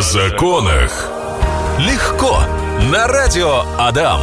Законах. 0.00 1.10
Легко. 1.78 2.38
На 2.92 3.06
радио 3.06 3.62
Адам. 3.78 4.20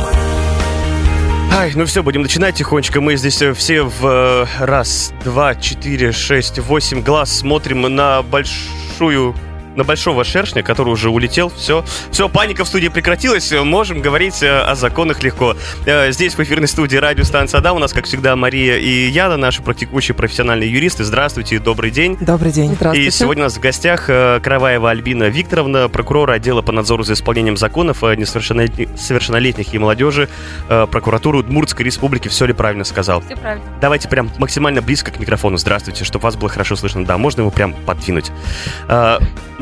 Ай, 1.52 1.72
ну 1.76 1.86
все, 1.86 2.04
будем 2.04 2.22
начинать 2.22 2.56
тихонечко. 2.56 3.02
Мы 3.02 3.16
здесь 3.16 3.42
э, 3.42 3.54
все 3.54 3.82
в 3.82 4.06
э, 4.06 4.46
раз, 4.60 5.14
два, 5.24 5.56
четыре, 5.56 6.12
шесть, 6.12 6.60
восемь 6.60 7.02
глаз 7.02 7.40
смотрим 7.40 7.82
на 7.82 8.22
большую 8.22 9.36
на 9.76 9.84
большого 9.84 10.24
шершня, 10.24 10.64
который 10.64 10.90
уже 10.90 11.10
улетел. 11.10 11.52
Все, 11.56 11.84
все, 12.12 12.30
паника 12.30 12.64
в 12.64 12.68
студии 12.68 12.88
прекратилась. 12.88 13.52
Можем 13.52 14.02
говорить 14.02 14.42
э, 14.44 14.60
о 14.60 14.76
законах 14.76 15.24
легко. 15.24 15.56
Э, 15.86 16.12
здесь 16.12 16.36
в 16.36 16.40
эфирной 16.40 16.68
студии 16.68 16.98
радиостанция 16.98 17.62
«Да» 17.62 17.74
у 17.74 17.80
нас, 17.80 17.94
как 17.94 18.06
всегда, 18.06 18.36
Мария 18.36 18.78
и 18.78 19.08
Яна, 19.10 19.38
наши 19.38 19.62
практикующие 19.62 20.16
профессиональные 20.16 20.72
юристы. 20.72 21.04
Здравствуйте, 21.04 21.60
добрый 21.60 21.92
день. 21.92 22.18
Добрый 22.20 22.52
день. 22.52 22.78
И 22.94 23.10
сегодня 23.10 23.44
у 23.44 23.46
нас 23.46 23.58
в 23.58 23.60
гостях 23.60 24.10
э, 24.10 24.40
Караваева 24.42 24.90
Альбина 24.90 25.26
Викторовна, 25.26 25.90
прокурор 25.90 26.32
отдела 26.32 26.62
по 26.62 26.72
надзору 26.72 27.04
за 27.04 27.14
исполнением 27.14 27.58
законов 27.58 28.02
несовершеннолетних, 28.04 28.90
совершеннолетних 28.98 29.74
и 29.74 29.78
молодежи 29.78 30.30
прокуратуры 30.68 31.40
Удмуртской 31.40 31.86
республики. 31.86 32.28
Все 32.28 32.46
ли 32.46 32.54
правильно 32.54 32.84
сказал? 32.84 33.22
Все 33.22 33.36
правильно. 33.36 33.66
Давайте 33.82 34.08
прям 34.08 34.32
максимально 34.38 34.82
близко 34.82 35.12
к 35.12 35.20
микрофону. 35.20 35.58
Здравствуйте, 35.58 36.04
чтобы 36.04 36.24
вас 36.24 36.36
было 36.36 36.50
хорошо 36.50 36.76
слышно. 36.76 37.06
Да, 37.06 37.18
можно 37.18 37.42
его 37.42 37.52
прям 37.52 37.74
подвинуть. 37.74 38.32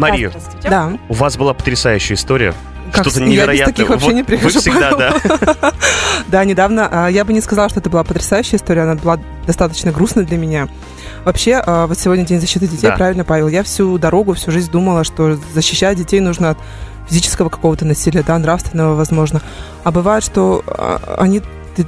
Мария, 0.02 0.32
да. 0.64 0.98
у 1.10 1.14
вас 1.14 1.38
была 1.38 1.54
потрясающая 1.54 2.16
история. 2.16 2.54
Как 2.92 3.06
Что-то 3.06 3.22
невероятное. 3.22 3.56
Я 3.56 3.66
без 3.66 3.74
таких 3.74 3.90
вообще 3.90 4.06
вот 4.08 4.16
не 4.16 4.24
прихожу. 4.24 4.56
Вы 4.56 4.60
всегда, 4.60 4.96
да. 4.96 5.74
да, 6.28 6.44
недавно. 6.44 6.90
А, 6.92 7.08
я 7.08 7.24
бы 7.24 7.32
не 7.32 7.40
сказала, 7.40 7.70
что 7.70 7.80
это 7.80 7.90
была 7.90 8.04
потрясающая 8.04 8.58
история. 8.58 8.82
Она 8.82 8.96
была 8.96 9.18
достаточно 9.48 9.92
грустной 9.92 10.26
для 10.26 10.38
меня. 10.38 10.68
Вообще, 11.24 11.62
а, 11.66 11.88
вот 11.88 11.98
сегодня 11.98 12.26
День 12.26 12.42
защиты 12.42 12.68
детей, 12.68 12.88
да. 12.88 12.98
правильно, 12.98 13.24
Павел? 13.24 13.48
Я 13.48 13.64
всю 13.64 13.98
дорогу, 13.98 14.34
всю 14.34 14.52
жизнь 14.52 14.70
думала, 14.72 15.06
что 15.06 15.40
защищать 15.54 15.98
детей 15.98 16.20
нужно 16.20 16.52
от 16.52 16.58
физического 17.08 17.48
какого-то 17.50 17.86
насилия, 17.86 18.24
да, 18.24 18.38
нравственного, 18.38 18.96
возможно. 18.96 19.42
А 19.84 19.92
бывает, 19.92 20.24
что 20.24 20.64
а, 20.68 21.16
они 21.18 21.42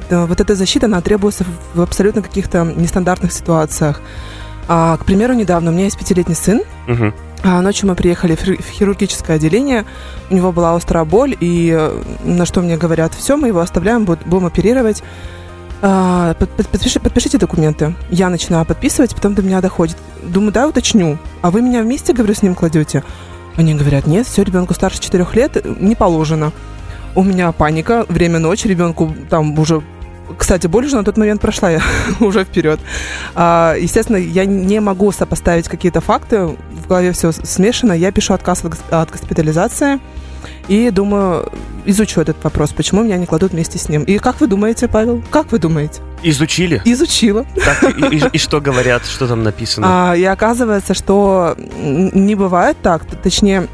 вот 0.09 0.39
эта 0.39 0.55
защита, 0.55 0.85
она 0.85 1.01
требуется 1.01 1.45
в 1.73 1.81
абсолютно 1.81 2.21
каких-то 2.21 2.63
нестандартных 2.63 3.33
ситуациях. 3.33 4.01
А, 4.67 4.95
к 4.97 5.05
примеру, 5.05 5.33
недавно 5.33 5.71
у 5.71 5.73
меня 5.73 5.85
есть 5.85 5.97
пятилетний 5.97 6.35
сын. 6.35 6.61
Угу. 6.87 7.13
А 7.43 7.61
ночью 7.61 7.89
мы 7.89 7.95
приехали 7.95 8.35
в 8.35 8.69
хирургическое 8.69 9.35
отделение, 9.35 9.85
у 10.29 10.35
него 10.35 10.53
была 10.53 10.75
острая 10.75 11.03
боль, 11.03 11.35
и 11.41 11.75
э, 11.77 12.01
на 12.23 12.45
что 12.45 12.61
мне 12.61 12.77
говорят, 12.77 13.13
все, 13.13 13.35
мы 13.35 13.49
его 13.49 13.59
оставляем, 13.59 14.05
будем 14.05 14.45
оперировать. 14.45 15.03
А, 15.81 16.33
подпиши, 16.35 17.01
подпишите 17.01 17.37
документы. 17.37 17.93
Я 18.09 18.29
начинаю 18.29 18.65
подписывать, 18.65 19.13
потом 19.13 19.35
до 19.35 19.41
меня 19.41 19.59
доходит. 19.59 19.97
Думаю, 20.23 20.53
да, 20.53 20.69
уточню. 20.69 21.17
А 21.41 21.51
вы 21.51 21.61
меня 21.61 21.81
вместе, 21.81 22.13
говорю, 22.13 22.33
с 22.33 22.41
ним 22.41 22.55
кладете? 22.55 23.03
Они 23.57 23.75
говорят, 23.75 24.07
нет, 24.07 24.25
все, 24.25 24.43
ребенку 24.43 24.73
старше 24.73 25.01
4 25.01 25.27
лет 25.33 25.65
не 25.81 25.95
положено. 25.95 26.53
У 27.13 27.23
меня 27.23 27.51
паника, 27.51 28.05
время 28.07 28.39
ночи, 28.39 28.67
ребенку 28.67 29.13
там 29.29 29.59
уже 29.59 29.83
кстати, 30.37 30.67
боль 30.67 30.85
уже 30.85 30.95
на 30.95 31.03
тот 31.03 31.17
момент 31.17 31.41
прошла 31.41 31.69
я 31.71 31.81
уже 32.19 32.43
вперед. 32.43 32.79
А, 33.35 33.75
естественно, 33.79 34.17
я 34.17 34.45
не 34.45 34.79
могу 34.79 35.11
сопоставить 35.11 35.67
какие-то 35.67 36.01
факты, 36.01 36.45
в 36.45 36.87
голове 36.87 37.11
все 37.11 37.31
смешано. 37.31 37.93
Я 37.93 38.11
пишу 38.11 38.33
отказ 38.33 38.63
от 38.89 39.11
госпитализации 39.11 39.99
и 40.67 40.89
думаю, 40.91 41.51
изучу 41.85 42.21
этот 42.21 42.41
вопрос, 42.43 42.71
почему 42.71 43.03
меня 43.03 43.17
не 43.17 43.25
кладут 43.25 43.51
вместе 43.51 43.77
с 43.77 43.89
ним. 43.89 44.03
И 44.03 44.17
как 44.17 44.39
вы 44.41 44.47
думаете, 44.47 44.87
Павел? 44.87 45.23
Как 45.29 45.51
вы 45.51 45.59
думаете? 45.59 46.01
Изучили? 46.23 46.81
Изучила. 46.85 47.45
Так, 47.55 47.83
и, 47.97 48.15
и, 48.17 48.23
и 48.33 48.37
что 48.37 48.61
говорят, 48.61 49.05
что 49.05 49.27
там 49.27 49.43
написано? 49.43 50.11
А, 50.11 50.15
и 50.15 50.23
оказывается, 50.23 50.93
что 50.93 51.55
не 51.57 52.35
бывает 52.35 52.77
так. 52.81 53.05
Точнее, 53.21 53.67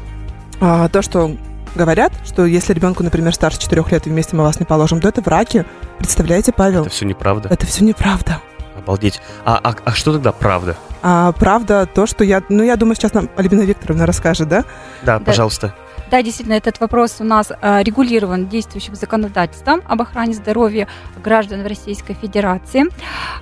а, 0.60 0.88
то, 0.88 1.02
что 1.02 1.36
говорят, 1.74 2.12
что 2.26 2.44
если 2.44 2.72
ребенку, 2.72 3.02
например, 3.02 3.34
старше 3.34 3.58
4 3.58 3.84
лет, 3.90 4.06
и 4.06 4.10
вместе 4.10 4.36
мы 4.36 4.42
вас 4.42 4.58
не 4.60 4.66
положим, 4.66 5.00
то 5.00 5.08
это 5.08 5.20
враки. 5.20 5.64
Представляете, 5.98 6.52
Павел? 6.52 6.82
Это 6.82 6.90
все 6.90 7.04
неправда. 7.04 7.48
Это 7.48 7.66
все 7.66 7.84
неправда. 7.84 8.40
Обалдеть. 8.76 9.20
А, 9.44 9.60
а, 9.62 9.74
а 9.84 9.92
что 9.92 10.12
тогда 10.12 10.32
правда? 10.32 10.76
А, 11.02 11.32
правда 11.32 11.86
то, 11.86 12.06
что 12.06 12.24
я... 12.24 12.42
Ну, 12.48 12.62
я 12.62 12.76
думаю, 12.76 12.94
сейчас 12.96 13.14
нам 13.14 13.28
Альбина 13.36 13.62
Викторовна 13.62 14.06
расскажет, 14.06 14.48
да? 14.48 14.64
Да, 15.02 15.18
да. 15.18 15.24
пожалуйста. 15.24 15.74
Да, 16.10 16.22
действительно, 16.22 16.54
этот 16.54 16.80
вопрос 16.80 17.20
у 17.20 17.24
нас 17.24 17.52
э, 17.52 17.82
регулирован 17.84 18.48
действующим 18.48 18.96
законодательством 18.96 19.80
об 19.86 20.02
охране 20.02 20.34
здоровья 20.34 20.88
граждан 21.22 21.62
в 21.62 21.66
Российской 21.66 22.14
Федерации. 22.14 22.86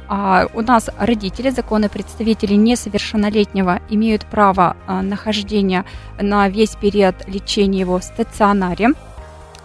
А, 0.07 0.47
у 0.53 0.61
нас 0.61 0.91
родители, 0.99 1.49
законные 1.49 1.89
представители 1.89 2.53
несовершеннолетнего 2.55 3.81
имеют 3.89 4.27
право 4.27 4.77
э, 4.87 5.01
нахождения 5.01 5.87
на 6.21 6.47
весь 6.51 6.77
период 6.77 7.15
лечения 7.27 7.81
его 7.81 7.99
в 7.99 8.05
стационаре. 8.05 8.89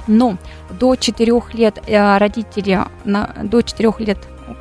Но 0.07 0.37
до 0.69 0.95
4 0.95 1.41
лет 1.53 1.83
э, 1.85 2.17
родители, 2.17 2.79
до 3.05 3.61
4 3.61 3.93
лет 3.99 4.17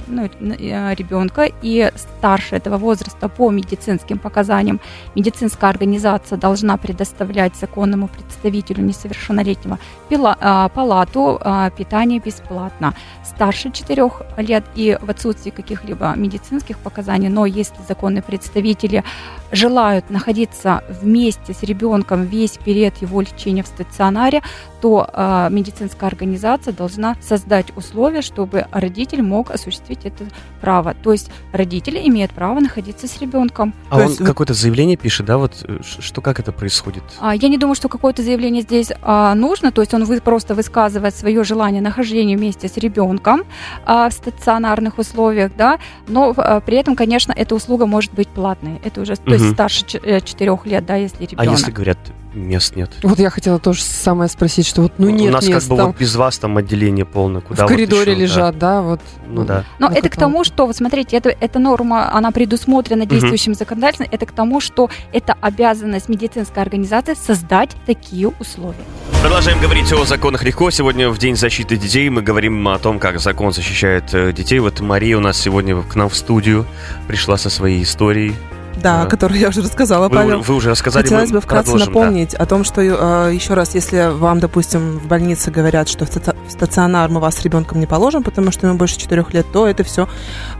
ну, 0.07 0.25
э, 0.25 0.95
ребенка 0.95 1.49
и 1.63 1.91
старше 1.97 2.57
этого 2.57 2.77
возраста 2.77 3.29
по 3.29 3.51
медицинским 3.51 4.19
показаниям 4.19 4.81
медицинская 5.15 5.71
организация 5.71 6.39
должна 6.39 6.77
предоставлять 6.77 7.57
законному 7.57 8.09
представителю 8.09 8.83
несовершеннолетнего 8.85 9.79
а, 10.11 10.69
палату 10.69 11.41
питания 11.77 12.19
бесплатно. 12.19 12.95
Старше 13.25 13.71
4 13.71 14.11
лет 14.39 14.65
и 14.75 14.99
в 15.01 15.11
отсутствии 15.11 15.51
каких-либо 15.51 16.15
медицинских 16.17 16.79
показаний, 16.79 17.29
но 17.29 17.47
если 17.47 17.77
законные 17.89 18.23
представители 18.23 19.05
желают 19.53 20.11
находиться 20.11 20.83
вместе 20.89 21.53
с 21.53 21.63
ребенком 21.63 22.25
весь 22.25 22.53
период 22.53 22.97
его 22.99 23.21
лечения 23.21 23.63
в 23.63 23.67
стационаре, 23.67 24.43
то 24.81 25.09
э, 25.13 25.49
медицинская 25.51 26.09
организация 26.09 26.73
должна 26.73 27.17
создать 27.21 27.77
условия, 27.77 28.23
чтобы 28.23 28.67
родитель 28.73 29.23
мог 29.23 29.51
осуществить 29.51 29.82
это 29.91 30.25
право. 30.61 30.95
То 30.95 31.13
есть 31.13 31.31
родители 31.53 32.01
имеют 32.09 32.33
право 32.33 32.61
находиться 32.61 33.07
с 33.07 33.21
ребенком. 33.21 33.75
А 33.91 33.97
то 33.97 34.03
он 34.03 34.09
есть, 34.09 34.25
какое-то 34.25 34.55
заявление 34.55 34.97
пишет, 34.97 35.27
да, 35.27 35.39
вот 35.39 35.65
э, 35.65 35.79
что 35.83 36.21
как 36.21 36.41
это 36.41 36.53
происходит? 36.53 37.03
А, 37.21 37.35
я 37.35 37.49
не 37.49 37.59
думаю, 37.59 37.75
что 37.75 37.89
какое-то 37.89 38.23
заявление 38.23 38.63
здесь 38.63 38.93
а, 39.03 39.35
нужно, 39.35 39.73
то 39.73 39.81
есть 39.81 39.93
он 39.95 40.05
вы, 40.05 40.21
просто 40.21 40.55
высказывает 40.55 41.15
свое 41.15 41.45
желание 41.45 41.83
нахождения 41.83 42.37
вместе 42.37 42.69
с 42.69 42.77
ребенком 42.77 43.45
а, 43.85 44.09
в 44.09 44.13
стационарных 44.13 44.99
условиях, 44.99 45.53
да, 45.57 45.79
но 46.09 46.33
а, 46.37 46.61
при 46.61 46.77
этом, 46.77 46.97
конечно, 46.97 47.33
эта 47.33 47.55
услуга 47.55 47.87
может 47.87 48.13
быть 48.13 48.29
платной. 48.29 48.81
Это 48.85 49.01
уже, 49.01 49.15
угу. 49.15 49.23
то 49.25 49.33
есть 49.35 49.53
старше 49.53 49.85
4 49.85 50.23
э, 50.33 50.57
лет, 50.65 50.87
да, 50.87 50.97
если 50.97 51.25
ребенок. 51.25 51.49
А 51.49 51.51
если 51.51 51.71
говорят 51.71 51.99
мест 52.35 52.77
нет. 52.77 52.91
Вот 53.03 53.19
я 53.19 53.31
хотела 53.31 53.59
тоже 53.59 53.83
самое 53.83 54.29
спросить, 54.29 54.67
что 54.67 54.83
вот 54.83 54.93
ну 54.99 55.11
нет 55.11 55.31
У 55.31 55.33
нас 55.33 55.47
мест, 55.47 55.61
как 55.61 55.71
бы 55.71 55.77
там... 55.77 55.87
вот 55.89 55.99
без 55.99 56.15
вас 56.17 56.39
там 56.39 56.57
отделение 56.57 57.05
полное, 57.05 57.41
куда 57.41 57.67
В 57.67 57.69
вот 57.69 57.77
коридоре 57.77 58.13
еще, 58.13 58.23
лежат, 58.23 58.59
да. 58.59 58.77
да, 58.77 58.83
вот. 58.83 59.01
Ну 59.27 59.45
да. 59.45 59.65
Но 59.79 59.89
ну, 59.89 59.95
это 59.95 60.09
к 60.09 60.17
тому, 60.17 60.45
что, 60.45 60.67
вот 60.67 60.77
смотрите, 60.77 61.17
это, 61.17 61.29
эта 61.29 61.59
норма, 61.59 62.13
она 62.15 62.31
предусмотрена 62.31 63.07
действующим 63.07 63.53
угу. 63.53 63.59
законодательством, 63.59 64.09
это 64.11 64.27
к 64.27 64.33
тому, 64.33 64.61
что 64.61 64.91
это 65.13 65.37
обязанность 65.41 66.09
медицинской 66.09 66.63
организации 66.63 67.15
создать 67.15 67.71
такие 67.87 68.29
условия. 68.29 68.85
Продолжаем 69.23 69.61
говорить 69.61 69.93
о 69.93 70.05
законах 70.05 70.43
легко. 70.43 70.71
Сегодня 70.71 71.09
в 71.09 71.19
День 71.19 71.37
защиты 71.37 71.77
детей 71.77 72.09
мы 72.09 72.23
говорим 72.23 72.67
о 72.69 72.79
том, 72.79 72.99
как 72.99 73.21
закон 73.21 73.53
защищает 73.53 74.13
э, 74.13 74.33
детей. 74.33 74.59
Вот 74.59 74.81
Мария 74.81 75.17
у 75.17 75.21
нас 75.21 75.41
сегодня 75.41 75.81
к 75.81 75.95
нам 75.95 76.09
в 76.09 76.17
студию 76.17 76.67
пришла 77.07 77.37
со 77.37 77.49
своей 77.51 77.83
историей. 77.83 78.35
Да, 78.83 79.05
да, 79.05 79.07
который 79.09 79.39
я 79.39 79.49
уже 79.49 79.63
рассказала, 79.63 80.09
вы, 80.09 80.15
Павел. 80.15 80.41
Вы 80.41 80.55
уже 80.55 80.71
рассказали. 80.71 81.05
Хотелось 81.05 81.31
бы 81.31 81.41
вкратце 81.41 81.77
напомнить 81.77 82.33
да. 82.33 82.39
о 82.39 82.47
том, 82.47 82.65
что 82.65 82.81
э, 82.81 83.35
еще 83.35 83.55
раз, 83.55 83.75
если 83.75 84.13
вам, 84.13 84.41
допустим, 84.41 84.99
в 84.99 85.07
больнице 85.07 85.51
говорят, 85.51 85.89
что 85.89 86.05
в 86.05 86.51
стационар 86.51 87.09
мы 87.11 87.21
вас 87.21 87.37
с 87.37 87.43
ребенком 87.43 87.81
не 87.81 87.87
положим, 87.87 88.23
потому 88.23 88.51
что 88.51 88.67
ему 88.67 88.79
больше 88.79 88.99
4 88.99 89.25
лет, 89.33 89.47
то 89.53 89.67
это 89.67 89.85
все 89.85 90.09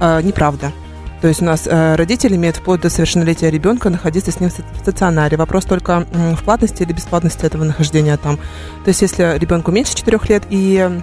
э, 0.01 0.23
неправда. 0.23 0.73
То 1.21 1.29
есть 1.29 1.41
у 1.41 1.45
нас 1.45 1.67
э, 1.67 1.95
родители 1.95 2.35
имеют 2.35 2.57
вплоть 2.57 2.81
до 2.81 2.91
совершеннолетия 2.91 3.51
ребенка 3.51 3.91
находиться 3.91 4.33
с 4.33 4.41
ним 4.41 4.51
в 4.51 4.81
стационаре. 4.81 5.37
Вопрос 5.37 5.65
только 5.65 6.07
в 6.13 6.43
платности 6.43 6.83
или 6.83 6.93
бесплатности 6.93 7.45
этого 7.45 7.65
нахождения 7.65 8.17
там. 8.17 8.39
То 8.85 8.89
есть 8.89 9.03
если 9.03 9.39
ребенку 9.39 9.71
меньше 9.71 9.95
4 9.95 10.19
лет 10.29 10.43
и 10.51 11.01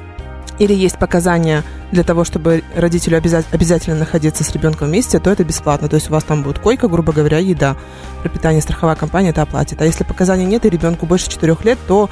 или 0.59 0.73
есть 0.73 0.99
показания 0.99 1.63
для 1.91 2.03
того, 2.03 2.23
чтобы 2.23 2.63
родителю 2.75 3.17
обязательно 3.17 3.97
находиться 3.97 4.43
с 4.43 4.51
ребенком 4.51 4.89
вместе, 4.89 5.19
то 5.19 5.31
это 5.31 5.43
бесплатно. 5.43 5.87
То 5.87 5.95
есть 5.95 6.09
у 6.09 6.13
вас 6.13 6.23
там 6.23 6.43
будет 6.43 6.59
койка, 6.59 6.87
грубо 6.87 7.13
говоря, 7.13 7.39
еда. 7.39 7.75
Пропитание 8.21 8.61
страховая 8.61 8.95
компания 8.95 9.29
это 9.29 9.41
оплатит. 9.41 9.81
А 9.81 9.85
если 9.85 10.03
показаний 10.03 10.45
нет 10.45 10.65
и 10.65 10.69
ребенку 10.69 11.05
больше 11.05 11.29
4 11.29 11.57
лет, 11.63 11.79
то 11.87 12.09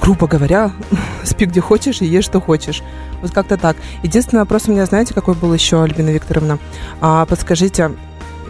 грубо 0.00 0.26
говоря, 0.26 0.72
спи 1.24 1.44
где 1.44 1.60
хочешь 1.60 2.00
и 2.02 2.06
ешь 2.06 2.24
что 2.24 2.40
хочешь. 2.40 2.82
Вот 3.22 3.30
как-то 3.30 3.56
так. 3.56 3.76
Единственный 4.02 4.40
вопрос 4.40 4.64
у 4.66 4.72
меня, 4.72 4.86
знаете, 4.86 5.14
какой 5.14 5.34
был 5.34 5.52
еще, 5.54 5.82
Альбина 5.82 6.10
Викторовна? 6.10 6.58
А, 7.00 7.26
подскажите, 7.26 7.92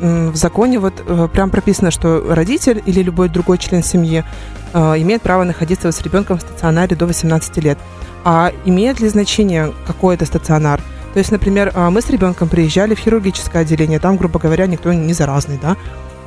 в 0.01 0.35
законе 0.35 0.79
вот 0.79 0.95
э, 1.07 1.29
прям 1.33 1.51
прописано, 1.51 1.91
что 1.91 2.35
родитель 2.35 2.83
или 2.85 3.01
любой 3.01 3.29
другой 3.29 3.59
член 3.59 3.83
семьи 3.83 4.25
э, 4.73 4.79
имеет 4.99 5.23
право 5.23 5.45
находиться 5.45 5.93
с 5.93 6.03
ребенком 6.03 6.39
в 6.39 6.41
стационаре 6.41 6.97
до 6.97 7.07
18 7.07 7.57
лет. 7.59 7.79
А 8.25 8.53
имеет 8.65 9.01
ли 9.01 9.09
значение, 9.09 9.73
какой 9.87 10.15
это 10.15 10.25
стационар? 10.25 10.81
То 11.13 11.19
есть, 11.19 11.31
например, 11.31 11.71
а, 11.75 11.91
мы 11.91 12.01
с 12.01 12.11
ребенком 12.11 12.49
приезжали 12.49 12.95
в 12.95 12.99
хирургическое 12.99 13.63
отделение, 13.63 14.01
там, 14.01 14.17
грубо 14.17 14.41
говоря, 14.41 14.67
никто 14.67 14.93
не 14.93 15.13
заразный, 15.13 15.59
да. 15.63 15.77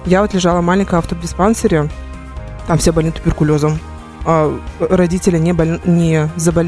Я 0.06 0.22
вот 0.22 0.34
лежала 0.34 0.62
в 0.62 0.64
маленьком 0.64 1.00
автодиспансере, 1.00 1.90
там 2.68 2.78
все 2.78 2.94
больны 2.94 3.12
туберкулезом, 3.12 3.80
а 4.26 4.58
родители 4.80 5.38
не, 5.38 5.54
боль... 5.54 5.80
не, 5.86 6.30
забол... 6.36 6.68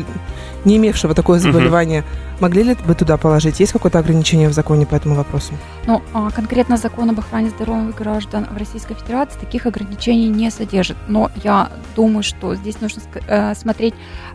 не 0.66 0.78
имевшего 0.78 1.14
такое 1.14 1.40
заболевание, 1.40 2.02
угу. 2.02 2.08
Могли 2.39 2.63
ли 2.63 2.75
бы 2.88 2.95
туда 2.95 3.18
положить? 3.18 3.59
Есть 3.59 3.74
какое-то 3.74 4.00
ограничение 4.00 4.50
в 4.50 4.53
законе 4.53 4.86
по 4.86 4.95
этому 4.95 5.15
вопросу? 5.15 5.53
Ну, 5.86 6.01
а, 6.13 6.30
конкретно 6.31 6.77
закон 6.77 7.09
об 7.09 7.19
охране 7.19 7.50
здоровья 7.50 7.91
граждан 7.91 8.47
в 8.50 8.57
Российской 8.57 8.95
Федерации 8.95 9.39
таких 9.39 9.65
ограничений 9.65 10.30
не 10.30 10.51
содержит. 10.51 10.97
Но 11.07 11.31
я 11.44 11.69
думаю, 11.95 12.24
что 12.24 12.56
здесь 12.56 12.81
нужно 12.81 13.01
э, 13.27 13.56
смотреть 13.56 13.94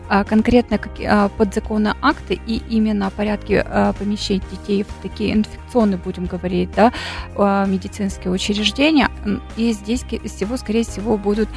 а, 0.09 0.23
конкретно 0.23 0.77
как, 0.77 1.31
подзаконные 1.37 1.95
акты 2.01 2.39
и 2.45 2.61
именно 2.69 3.09
порядки 3.09 3.65
помещения 3.97 4.41
детей 4.51 4.83
в 4.83 5.01
такие 5.01 5.33
инфекционные, 5.33 5.97
будем 5.97 6.25
говорить, 6.25 6.69
да, 6.75 6.91
медицинские 7.65 8.31
учреждения. 8.31 9.09
И 9.57 9.73
здесь 9.73 10.03
всего, 10.03 10.57
скорее 10.57 10.83
всего, 10.83 11.17
будут 11.17 11.49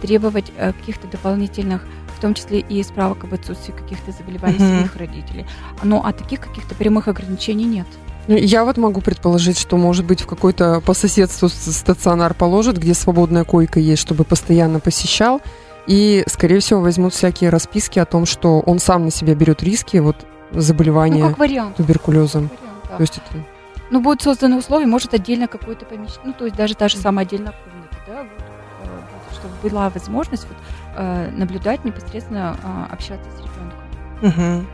требовать 0.00 0.52
э, 0.56 0.72
каких-то 0.72 1.06
дополнительных 1.08 1.84
том 2.22 2.34
числе 2.34 2.60
и 2.60 2.82
справок 2.82 3.24
об 3.24 3.34
отсутствии 3.34 3.72
каких-то 3.72 4.12
заболеваний 4.12 4.58
uh-huh. 4.58 4.78
своих 4.78 4.96
родителей. 4.96 5.46
Но 5.82 6.02
а 6.04 6.12
таких 6.12 6.40
каких-то 6.40 6.74
прямых 6.74 7.08
ограничений 7.08 7.64
нет. 7.64 7.86
Я 8.28 8.64
вот 8.64 8.76
могу 8.76 9.00
предположить, 9.00 9.58
что, 9.58 9.76
может 9.76 10.04
быть, 10.04 10.22
в 10.22 10.26
какой-то 10.26 10.80
по 10.80 10.94
соседству 10.94 11.48
стационар 11.48 12.34
положат, 12.34 12.76
где 12.78 12.94
свободная 12.94 13.44
койка 13.44 13.80
есть, 13.80 14.00
чтобы 14.00 14.24
постоянно 14.24 14.78
посещал. 14.78 15.40
И, 15.88 16.22
скорее 16.28 16.60
всего, 16.60 16.80
возьмут 16.80 17.12
всякие 17.12 17.50
расписки 17.50 17.98
о 17.98 18.04
том, 18.04 18.24
что 18.24 18.60
он 18.60 18.78
сам 18.78 19.04
на 19.06 19.10
себя 19.10 19.34
берет 19.34 19.62
риски 19.64 19.96
вот 19.96 20.16
заболевания 20.52 21.24
ну, 21.24 21.34
вариант. 21.34 21.76
туберкулезом. 21.76 22.44
Вариант, 22.44 22.60
да. 22.88 22.96
То 22.96 23.00
есть 23.00 23.16
это... 23.16 23.44
Ну, 23.90 24.00
будут 24.00 24.22
созданы 24.22 24.56
условия, 24.56 24.86
может, 24.86 25.12
отдельно 25.12 25.48
какое-то 25.48 25.84
помещение, 25.84 26.26
ну, 26.26 26.32
то 26.32 26.44
есть 26.44 26.56
даже 26.56 26.74
та 26.74 26.88
же 26.88 26.96
самая 26.96 27.26
отдельная 27.26 27.52
комната, 27.52 27.96
да, 28.06 28.22
вот, 28.22 29.36
чтобы 29.36 29.54
была 29.62 29.90
возможность 29.90 30.46
вот, 30.48 30.56
э, 30.96 31.30
наблюдать 31.30 31.84
непосредственно, 31.84 32.56
э, 32.62 32.92
общаться 32.92 33.28
с 33.30 33.38
ребенком. 33.40 34.60
Угу. 34.60 34.66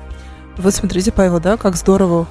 Вот 0.59 0.75
смотрите, 0.75 1.12
Павел, 1.12 1.41
да, 1.41 1.56
как 1.56 1.76
здорово. 1.76 2.26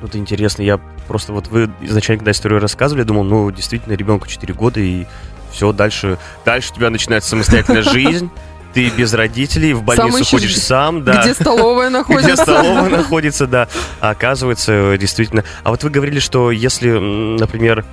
Вот 0.00 0.16
интересно, 0.16 0.62
я 0.62 0.78
просто 1.08 1.32
вот 1.32 1.48
вы 1.48 1.70
изначально, 1.80 2.20
когда 2.20 2.30
историю 2.30 2.60
рассказывали, 2.60 3.02
думал, 3.02 3.24
ну, 3.24 3.50
действительно, 3.50 3.94
ребенку 3.94 4.26
4 4.26 4.54
года, 4.54 4.80
и 4.80 5.06
все, 5.52 5.72
дальше, 5.72 6.18
дальше 6.44 6.72
у 6.72 6.76
тебя 6.76 6.90
начинается 6.90 7.30
самостоятельная 7.30 7.82
жизнь, 7.82 8.30
ты 8.72 8.88
без 8.90 9.12
родителей, 9.14 9.72
в 9.72 9.82
больницу 9.82 10.24
сам 10.24 10.26
ходишь 10.26 10.58
сам, 10.58 11.04
да. 11.04 11.22
Где 11.22 11.34
столовая 11.34 11.90
находится. 11.90 12.32
Где 12.32 12.42
столовая 12.42 12.88
находится, 12.88 13.46
да. 13.46 13.68
А 14.00 14.10
оказывается, 14.10 14.96
действительно. 14.98 15.44
А 15.64 15.70
вот 15.70 15.82
вы 15.82 15.90
говорили, 15.90 16.20
что 16.20 16.50
если, 16.50 16.90
например, 16.90 17.84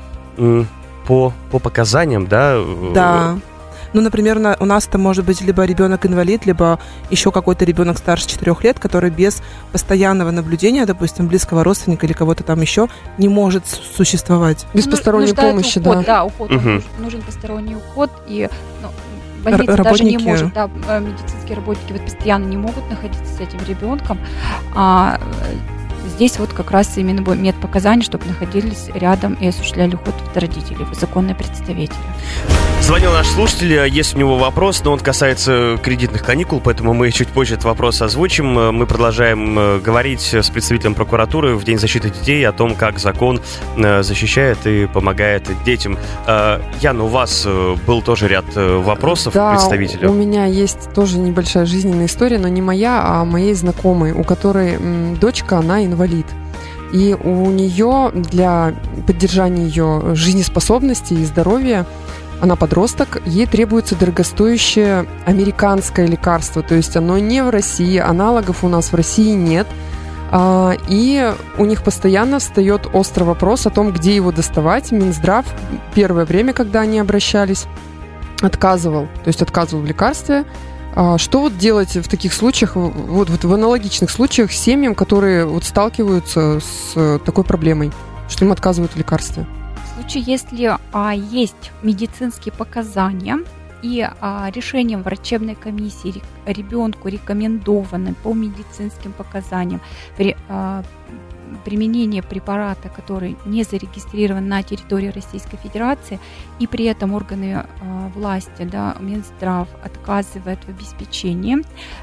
по, 1.07 1.33
по 1.51 1.59
показаниям, 1.59 2.27
да? 2.27 2.53
Э, 2.55 2.91
да. 2.93 3.39
Ну, 3.93 4.01
например, 4.01 4.39
на, 4.39 4.55
у 4.59 4.65
нас 4.65 4.87
это 4.87 4.97
может 4.97 5.25
быть 5.25 5.41
либо 5.41 5.63
ребенок-инвалид, 5.65 6.45
либо 6.45 6.79
еще 7.09 7.31
какой-то 7.31 7.65
ребенок 7.65 7.97
старше 7.97 8.27
4 8.27 8.55
лет, 8.63 8.79
который 8.79 9.09
без 9.09 9.41
постоянного 9.71 10.31
наблюдения, 10.31 10.85
допустим, 10.85 11.27
близкого 11.27 11.63
родственника 11.63 12.05
или 12.05 12.13
кого-то 12.13 12.43
там 12.43 12.61
еще, 12.61 12.87
не 13.17 13.29
может 13.29 13.63
существовать. 13.65 14.65
Без 14.73 14.85
ну, 14.85 14.91
посторонней 14.91 15.33
помощи, 15.33 15.79
уход, 15.79 15.97
да. 15.97 16.03
Да, 16.03 16.23
уход. 16.25 16.51
Угу. 16.51 16.59
Нужен, 16.59 16.83
нужен 16.99 17.21
посторонний 17.21 17.75
уход. 17.75 18.11
И 18.27 18.49
ну, 18.81 18.89
больница 19.43 19.73
Р- 19.73 19.83
даже 19.83 20.03
не 20.03 20.17
может, 20.17 20.53
да, 20.53 20.69
э, 20.87 20.99
медицинские 20.99 21.55
работники 21.55 21.93
вот 21.93 22.01
постоянно 22.01 22.45
не 22.45 22.57
могут 22.57 22.89
находиться 22.89 23.33
с 23.33 23.39
этим 23.39 23.59
ребенком. 23.67 24.19
А, 24.75 25.19
Здесь 26.17 26.39
вот 26.39 26.51
как 26.51 26.71
раз 26.71 26.97
именно 26.97 27.21
медпоказания, 27.35 28.01
чтобы 28.01 28.25
находились 28.25 28.89
рядом 28.95 29.35
и 29.35 29.49
осуществляли 29.49 29.93
уход 29.93 30.15
от 30.31 30.35
родителей, 30.35 30.83
законные 30.99 31.35
представители. 31.35 31.93
Звонил 32.81 33.11
наш 33.11 33.27
слушатель, 33.27 33.87
есть 33.87 34.15
у 34.15 34.17
него 34.17 34.37
вопрос, 34.37 34.81
но 34.83 34.93
он 34.93 34.99
касается 34.99 35.77
кредитных 35.83 36.23
каникул, 36.23 36.59
поэтому 36.59 36.93
мы 36.93 37.11
чуть 37.11 37.27
позже 37.27 37.55
этот 37.55 37.65
вопрос 37.65 38.01
озвучим. 38.01 38.47
Мы 38.47 38.85
продолжаем 38.87 39.59
э, 39.59 39.79
говорить 39.79 40.33
с 40.33 40.49
представителем 40.49 40.95
прокуратуры 40.95 41.55
в 41.55 41.63
День 41.65 41.79
защиты 41.79 42.09
детей 42.09 42.47
о 42.47 42.53
том, 42.53 42.75
как 42.75 42.97
закон 42.97 43.41
э, 43.75 44.03
защищает 44.03 44.65
и 44.65 44.87
помогает 44.87 45.49
детям. 45.65 45.99
Э, 46.25 46.61
Яна, 46.79 47.03
у 47.03 47.07
вас 47.07 47.45
был 47.85 48.01
тоже 48.01 48.27
ряд 48.27 48.45
вопросов 48.55 49.33
да, 49.33 49.51
представителя. 49.51 50.09
у 50.09 50.13
меня 50.13 50.45
есть 50.45 50.93
тоже 50.95 51.19
небольшая 51.19 51.65
жизненная 51.65 52.05
история, 52.05 52.39
но 52.39 52.47
не 52.47 52.61
моя, 52.61 53.03
а 53.05 53.25
моей 53.25 53.53
знакомой, 53.53 54.13
у 54.13 54.23
которой 54.23 54.77
дочка, 55.19 55.57
она 55.57 55.83
инвалид 55.83 56.06
инвалид. 56.07 56.25
И 56.93 57.15
у 57.21 57.49
нее 57.51 58.11
для 58.13 58.73
поддержания 59.05 59.65
ее 59.65 60.15
жизнеспособности 60.15 61.13
и 61.13 61.25
здоровья 61.25 61.85
она 62.39 62.55
подросток, 62.55 63.21
ей 63.25 63.47
требуется 63.47 63.95
дорогостоящее 63.95 65.07
американское 65.25 66.05
лекарство, 66.05 66.61
то 66.61 66.75
есть 66.75 66.95
оно 66.95 67.17
не 67.17 67.41
в 67.43 67.49
России, 67.49 67.97
аналогов 67.97 68.63
у 68.63 68.67
нас 68.67 68.91
в 68.91 68.95
России 68.95 69.31
нет. 69.31 69.65
А, 70.29 70.73
и 70.87 71.33
у 71.57 71.65
них 71.65 71.83
постоянно 71.83 72.37
встает 72.37 72.87
острый 72.93 73.23
вопрос 73.23 73.65
о 73.65 73.71
том, 73.71 73.91
где 73.91 74.15
его 74.15 74.31
доставать. 74.31 74.91
Минздрав 74.91 75.45
первое 75.95 76.25
время, 76.25 76.53
когда 76.53 76.81
они 76.81 76.99
обращались, 76.99 77.65
отказывал, 78.41 79.07
то 79.23 79.27
есть 79.27 79.41
отказывал 79.41 79.81
в 79.81 79.87
лекарстве, 79.87 80.45
что 81.17 81.41
вот 81.41 81.57
делать 81.57 81.95
в 81.95 82.07
таких 82.07 82.33
случаях, 82.33 82.75
вот, 82.75 83.29
вот 83.29 83.43
в 83.43 83.53
аналогичных 83.53 84.09
случаях 84.09 84.51
с 84.51 84.57
семьям, 84.57 84.95
которые 84.95 85.45
вот 85.45 85.63
сталкиваются 85.63 86.59
с 86.59 86.93
э, 86.95 87.19
такой 87.23 87.43
проблемой, 87.43 87.91
что 88.29 88.45
им 88.45 88.51
отказывают 88.51 88.93
в 88.93 88.97
лекарстве? 88.97 89.45
В 89.85 90.01
случае, 90.01 90.23
если 90.25 90.75
а, 90.93 91.13
есть 91.13 91.71
медицинские 91.83 92.53
показания 92.53 93.39
и 93.81 94.07
а, 94.21 94.49
решением 94.53 95.03
врачебной 95.03 95.55
комиссии 95.55 96.21
ребенку 96.45 97.07
рекомендованы 97.07 98.15
по 98.23 98.33
медицинским 98.33 99.13
показаниям 99.13 99.81
а, 100.49 100.83
применение 101.65 102.21
препарата, 102.21 102.89
который 102.89 103.37
не 103.45 103.63
зарегистрирован 103.63 104.47
на 104.47 104.63
территории 104.63 105.07
Российской 105.07 105.57
Федерации, 105.57 106.19
и 106.59 106.67
при 106.67 106.85
этом 106.85 107.13
органы 107.13 107.65
э, 107.65 108.09
власти, 108.15 108.63
да, 108.63 108.95
Минздрав 108.99 109.67
отказывает 109.83 110.59
в 110.65 110.69
обеспечении 110.69 111.57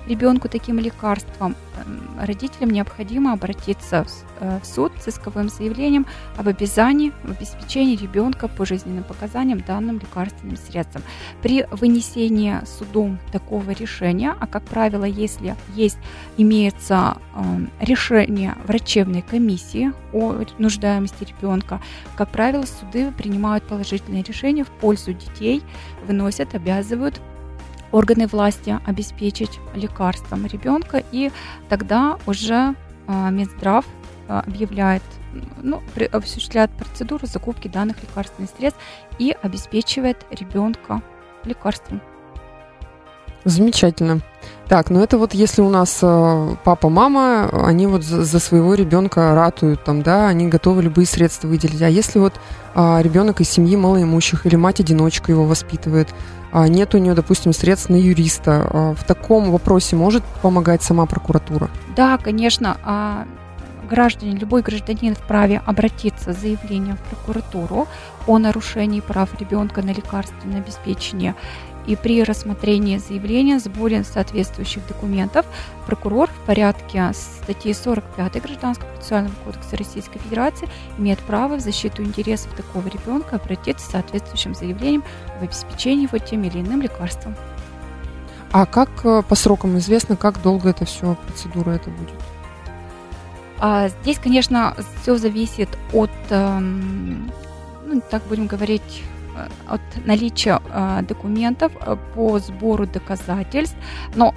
ребенку 0.06 0.49
таким 0.49 0.79
лекарством, 0.79 1.56
родителям 2.19 2.71
необходимо 2.71 3.32
обратиться 3.32 4.05
в, 4.05 4.09
э, 4.41 4.61
в 4.62 4.67
суд 4.67 4.93
с 5.00 5.09
исковым 5.09 5.49
заявлением 5.49 6.06
об 6.37 6.49
обязании 6.49 7.12
в 7.23 7.31
обеспечении 7.32 7.97
ребенка 7.97 8.49
по 8.49 8.65
жизненным 8.65 9.05
показаниям 9.05 9.61
данным 9.61 9.99
лекарственным 9.99 10.56
средством. 10.56 11.03
При 11.43 11.67
вынесении 11.71 12.56
судом 12.67 13.19
такого 13.32 13.71
решения, 13.71 14.35
а 14.38 14.47
как 14.47 14.62
правило, 14.64 15.04
если 15.04 15.57
есть 15.75 15.99
имеется 16.37 17.19
э, 17.35 17.40
решение 17.81 18.54
врачебной 18.66 19.23
комиссии 19.23 19.93
о 20.12 20.37
нуждаемости 20.59 21.25
ребенка, 21.25 21.81
как 22.16 22.28
правило, 22.31 22.64
суды 22.64 23.12
принимают 23.12 23.64
положительные 23.64 24.23
решения 24.23 24.64
в 24.64 24.71
пользу 24.71 25.12
детей, 25.12 25.62
выносят, 26.07 26.54
обязывают 26.54 27.21
органы 27.94 28.26
власти 28.26 28.78
обеспечить 28.86 29.60
лекарством 29.74 30.46
ребенка, 30.46 31.02
и 31.12 31.30
тогда 31.68 32.18
уже 32.26 32.74
э, 33.06 33.30
Минздрав 33.30 33.84
э, 34.28 34.42
объявляет, 34.46 35.02
ну, 35.62 35.80
осуществляет 36.12 36.72
процедуру 36.72 37.26
закупки 37.26 37.68
данных 37.68 38.02
лекарственных 38.02 38.50
средств 38.58 38.80
и 39.20 39.36
обеспечивает 39.42 40.26
ребенка 40.30 41.02
лекарством. 41.44 42.00
Замечательно. 43.44 44.22
Так, 44.68 44.90
ну 44.90 45.02
это 45.02 45.18
вот 45.18 45.34
если 45.34 45.62
у 45.62 45.70
нас 45.70 46.00
э, 46.02 46.56
папа, 46.64 46.88
мама, 46.88 47.48
они 47.64 47.86
вот 47.86 48.02
за, 48.02 48.40
своего 48.40 48.74
ребенка 48.74 49.36
ратуют, 49.36 49.84
там, 49.84 50.02
да, 50.02 50.26
они 50.26 50.48
готовы 50.48 50.82
любые 50.82 51.06
средства 51.06 51.46
выделить. 51.46 51.82
А 51.82 51.88
если 51.88 52.18
вот 52.18 52.32
ребенок 52.74 53.40
из 53.40 53.48
семьи 53.48 53.76
малоимущих 53.76 54.46
или 54.46 54.56
мать-одиночка 54.56 55.30
его 55.30 55.44
воспитывает, 55.44 56.08
а 56.43 56.43
нет 56.68 56.94
у 56.94 56.99
нее, 56.99 57.14
допустим, 57.14 57.52
средств 57.52 57.90
на 57.90 57.96
юриста, 57.96 58.68
э, 58.70 58.94
в 58.96 59.04
таком 59.04 59.50
вопросе 59.50 59.96
может 59.96 60.23
помогать 60.40 60.82
сама 60.82 61.04
прокуратура? 61.06 61.68
Да, 61.96 62.16
конечно. 62.16 62.76
А 62.84 63.26
граждане, 63.90 64.37
любой 64.37 64.62
гражданин 64.62 65.14
вправе 65.14 65.61
обратиться 65.66 66.32
с 66.32 66.38
заявлением 66.38 66.96
в 66.96 67.00
прокуратуру 67.00 67.87
о 68.26 68.38
нарушении 68.38 69.00
прав 69.00 69.28
ребенка 69.38 69.82
на 69.82 69.90
лекарственное 69.90 70.61
обеспечение 70.61 71.34
и 71.87 71.97
при 71.97 72.23
рассмотрении 72.23 72.99
заявления, 72.99 73.59
сборе 73.59 74.05
соответствующих 74.05 74.87
документов 74.87 75.47
прокурор 75.87 76.29
в 76.29 76.47
порядке 76.47 77.11
статьи 77.12 77.73
45 77.73 78.43
Гражданского 78.43 78.88
процессуального 78.91 79.35
кодекса 79.45 79.76
Российской 79.76 80.19
Федерации 80.19 80.69
имеет 80.99 81.19
право 81.21 81.57
в 81.57 81.61
защиту 81.61 82.03
интересов 82.03 82.53
такого 82.55 82.87
ребенка 82.88 83.37
обратиться 83.37 83.87
с 83.87 83.91
соответствующим 83.91 84.55
заявлением 84.55 85.05
в 85.41 85.43
обеспечении 85.43 86.05
его 86.05 86.19
тем 86.19 86.45
или 86.45 86.61
иным 86.61 86.83
лекарством. 86.83 87.35
А 88.53 88.67
как 88.67 88.88
э, 89.05 89.23
по 89.29 89.35
срокам 89.35 89.79
известно, 89.79 90.17
как 90.17 90.41
долго 90.41 90.71
это 90.71 90.85
все, 90.85 91.17
процедура 91.26 91.73
это 91.73 91.91
будет? 91.91 92.14
А, 93.59 93.88
здесь, 93.88 94.19
конечно, 94.19 94.76
все 95.03 95.17
зависит 95.17 95.69
от, 95.93 96.11
эм, 96.31 97.33
ну, 97.87 98.03
так 98.11 98.23
будем 98.25 98.47
говорить, 98.47 99.03
от 99.67 99.81
наличия 100.05 100.61
документов 101.09 101.73
по 102.14 102.38
сбору 102.38 102.87
доказательств, 102.87 103.76
но 104.14 104.35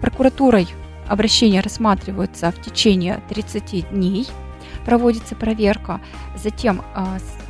прокуратурой 0.00 0.68
обращения 1.08 1.60
рассматриваются 1.60 2.50
в 2.50 2.60
течение 2.60 3.20
30 3.28 3.90
дней, 3.90 4.26
проводится 4.84 5.34
проверка, 5.34 6.00
затем 6.36 6.82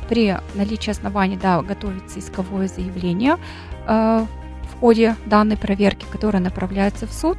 при 0.09 0.37
наличии 0.55 0.91
оснований 0.91 1.37
да, 1.37 1.61
готовится 1.61 2.19
исковое 2.19 2.67
заявление 2.67 3.37
в 3.85 4.79
ходе 4.79 5.15
данной 5.25 5.57
проверки, 5.57 6.05
которая 6.11 6.41
направляется 6.41 7.07
в 7.07 7.13
суд, 7.13 7.37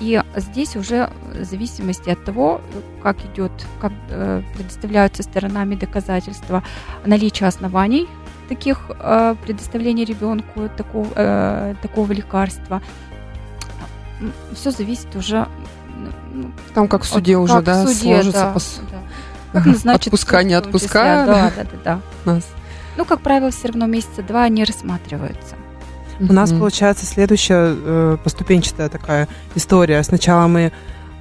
и 0.00 0.22
здесь 0.36 0.76
уже 0.76 1.10
в 1.32 1.44
зависимости 1.44 2.10
от 2.10 2.22
того, 2.24 2.60
как 3.02 3.16
идет, 3.32 3.52
как 3.80 3.92
э, 4.10 4.42
предоставляются 4.54 5.22
сторонами 5.22 5.74
доказательства 5.74 6.62
наличия 7.06 7.46
оснований 7.46 8.06
таких 8.48 8.78
э, 8.88 9.34
предоставления 9.44 10.04
ребенку 10.04 10.68
такого, 10.76 11.08
э, 11.14 11.74
такого 11.82 12.12
лекарства, 12.12 12.82
все 14.54 14.70
зависит 14.70 15.14
уже 15.14 15.46
ну, 16.32 16.50
там 16.74 16.88
как 16.88 17.02
в 17.02 17.06
суде 17.06 17.36
от, 17.36 17.44
уже, 17.44 17.62
да, 17.62 17.84
в 17.84 17.88
суде, 17.88 18.14
сложится 18.14 18.40
да, 18.40 18.52
пос... 18.52 18.80
да. 18.90 18.98
Как 19.52 19.66
назначит 19.66 20.06
отпуска, 20.08 20.42
не 20.42 20.54
отпуска, 20.54 21.02
да, 21.02 21.26
да, 21.26 21.52
да, 21.56 21.78
да. 21.84 22.00
Нас. 22.32 22.44
Ну, 22.96 23.04
как 23.04 23.20
правило, 23.20 23.50
все 23.50 23.68
равно 23.68 23.86
месяца 23.86 24.22
два 24.22 24.44
они 24.44 24.64
рассматриваются. 24.64 25.56
У 26.18 26.32
нас 26.32 26.50
получается 26.50 27.04
следующая 27.04 27.74
э, 27.76 28.16
поступенчатая 28.24 28.88
такая 28.88 29.28
история. 29.54 30.02
Сначала 30.02 30.46
мы 30.46 30.72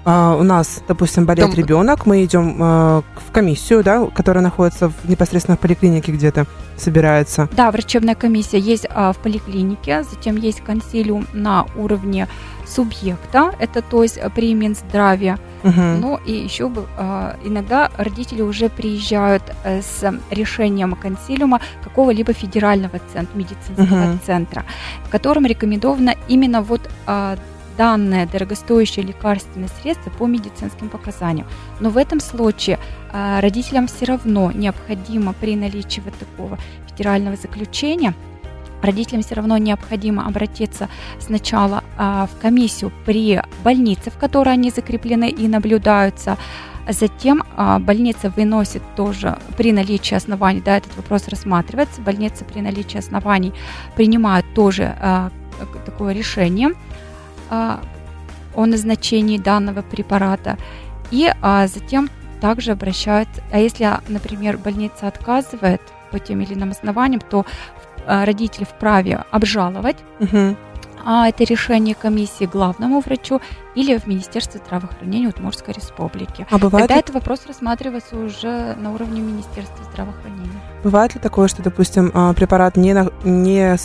у 0.06 0.44
нас, 0.44 0.84
допустим, 0.88 1.26
болеет 1.26 1.50
Там... 1.52 1.60
ребенок, 1.60 2.06
мы 2.06 2.24
идем 2.24 2.62
uh, 2.62 3.04
в 3.16 3.32
комиссию, 3.32 3.84
да, 3.84 4.06
которая 4.06 4.44
находится 4.44 4.90
в, 4.90 5.10
непосредственно 5.10 5.58
в 5.58 5.60
поликлинике 5.60 6.12
где-то 6.12 6.46
собирается. 6.78 7.50
Да, 7.54 7.72
врачебная 7.72 8.14
комиссия 8.14 8.60
есть 8.60 8.86
uh, 8.86 9.14
в 9.14 9.18
поликлинике, 9.18 10.04
затем 10.04 10.36
есть 10.36 10.62
консилиум 10.62 11.26
на 11.34 11.66
уровне 11.76 12.28
субъекта, 12.68 13.52
это 13.60 13.82
то 13.82 14.04
есть 14.04 14.20
при 14.36 14.54
Минздраве. 14.54 15.38
Угу. 15.64 15.82
Ну 16.00 16.20
и 16.26 16.32
еще 16.32 16.66
иногда 17.44 17.90
родители 17.98 18.42
уже 18.42 18.70
приезжают 18.70 19.44
э, 19.64 19.82
с 19.82 20.20
решением 20.30 20.94
консилиума 20.96 21.60
какого-либо 21.84 22.34
федерального 22.34 23.00
центра, 23.14 23.36
медицинского 23.38 24.12
угу. 24.12 24.20
центра, 24.26 24.66
в 25.04 25.10
котором 25.10 25.46
рекомендовано 25.46 26.16
именно 26.28 26.62
вот 26.62 26.82
данное 27.78 28.28
дорогостоящее 28.28 29.06
лекарственное 29.06 29.70
средство 29.82 30.10
по 30.12 30.28
медицинским 30.28 30.90
показаниям. 30.90 31.48
Но 31.80 31.90
в 31.90 31.98
этом 31.98 32.20
случае 32.20 32.80
э, 33.12 33.40
родителям 33.40 33.88
все 33.88 34.06
равно 34.06 34.52
необходимо 34.52 35.34
при 35.34 35.56
наличии 35.56 36.02
вот 36.02 36.14
такого 36.18 36.58
федерального 36.88 37.36
заключения 37.36 38.14
родителям 38.86 39.24
все 39.24 39.36
равно 39.36 39.58
необходимо 39.58 40.26
обратиться 40.26 40.90
сначала 41.20 41.84
а, 41.98 42.28
в 42.28 42.42
комиссию 42.42 42.92
при 43.06 43.42
больнице, 43.64 44.12
в 44.12 44.18
которой 44.18 44.54
они 44.54 44.70
закреплены 44.70 45.30
и 45.30 45.48
наблюдаются. 45.48 46.38
Затем 46.88 47.44
а, 47.58 47.80
больница 47.80 48.30
выносит 48.30 48.84
тоже 48.96 49.38
при 49.58 49.74
наличии 49.74 50.16
оснований, 50.16 50.62
да, 50.62 50.78
этот 50.78 50.96
вопрос 50.96 51.28
рассматривается. 51.28 52.02
Больница 52.02 52.46
при 52.46 52.62
наличии 52.62 53.00
оснований 53.00 53.54
принимает 53.96 54.46
тоже 54.54 54.96
а, 55.00 55.32
такое 55.86 56.14
решение 56.14 56.70
а, 56.70 56.74
о 57.50 58.66
назначении 58.66 59.38
данного 59.38 59.82
препарата. 59.82 60.58
И 61.12 61.32
а, 61.42 61.68
затем 61.68 62.10
также 62.42 62.72
обращают, 62.72 63.30
а 63.52 63.60
если, 63.60 63.90
например, 64.08 64.58
больница 64.58 65.08
отказывает 65.08 65.82
по 66.12 66.20
тем 66.20 66.42
или 66.42 66.54
иным 66.54 66.72
основаниям, 66.72 67.22
то 67.22 67.46
а, 68.06 68.26
родители 68.26 68.64
вправе 68.64 69.24
обжаловать 69.32 69.98
угу. 70.20 70.56
а, 71.04 71.28
это 71.28 71.44
решение 71.44 71.96
комиссии 71.96 72.46
главному 72.46 73.00
врачу 73.00 73.42
или 73.74 73.98
в 73.98 74.08
Министерстве 74.08 74.62
здравоохранения 74.64 75.28
Удмуртской 75.28 75.74
республики. 75.74 76.46
А 76.50 76.58
бывает 76.58 76.84
Тогда 76.84 76.96
ли... 76.96 77.00
этот 77.00 77.16
вопрос 77.16 77.46
рассматривается 77.48 78.16
уже 78.16 78.76
на 78.76 78.94
уровне 78.94 79.22
Министерства 79.22 79.84
здравоохранения. 79.92 80.62
Бывает 80.84 81.16
ли 81.16 81.22
такое, 81.22 81.48
что, 81.48 81.64
допустим, 81.64 82.12
а, 82.14 82.34
препарат 82.34 82.78
не, 82.78 82.96
не 83.24 83.76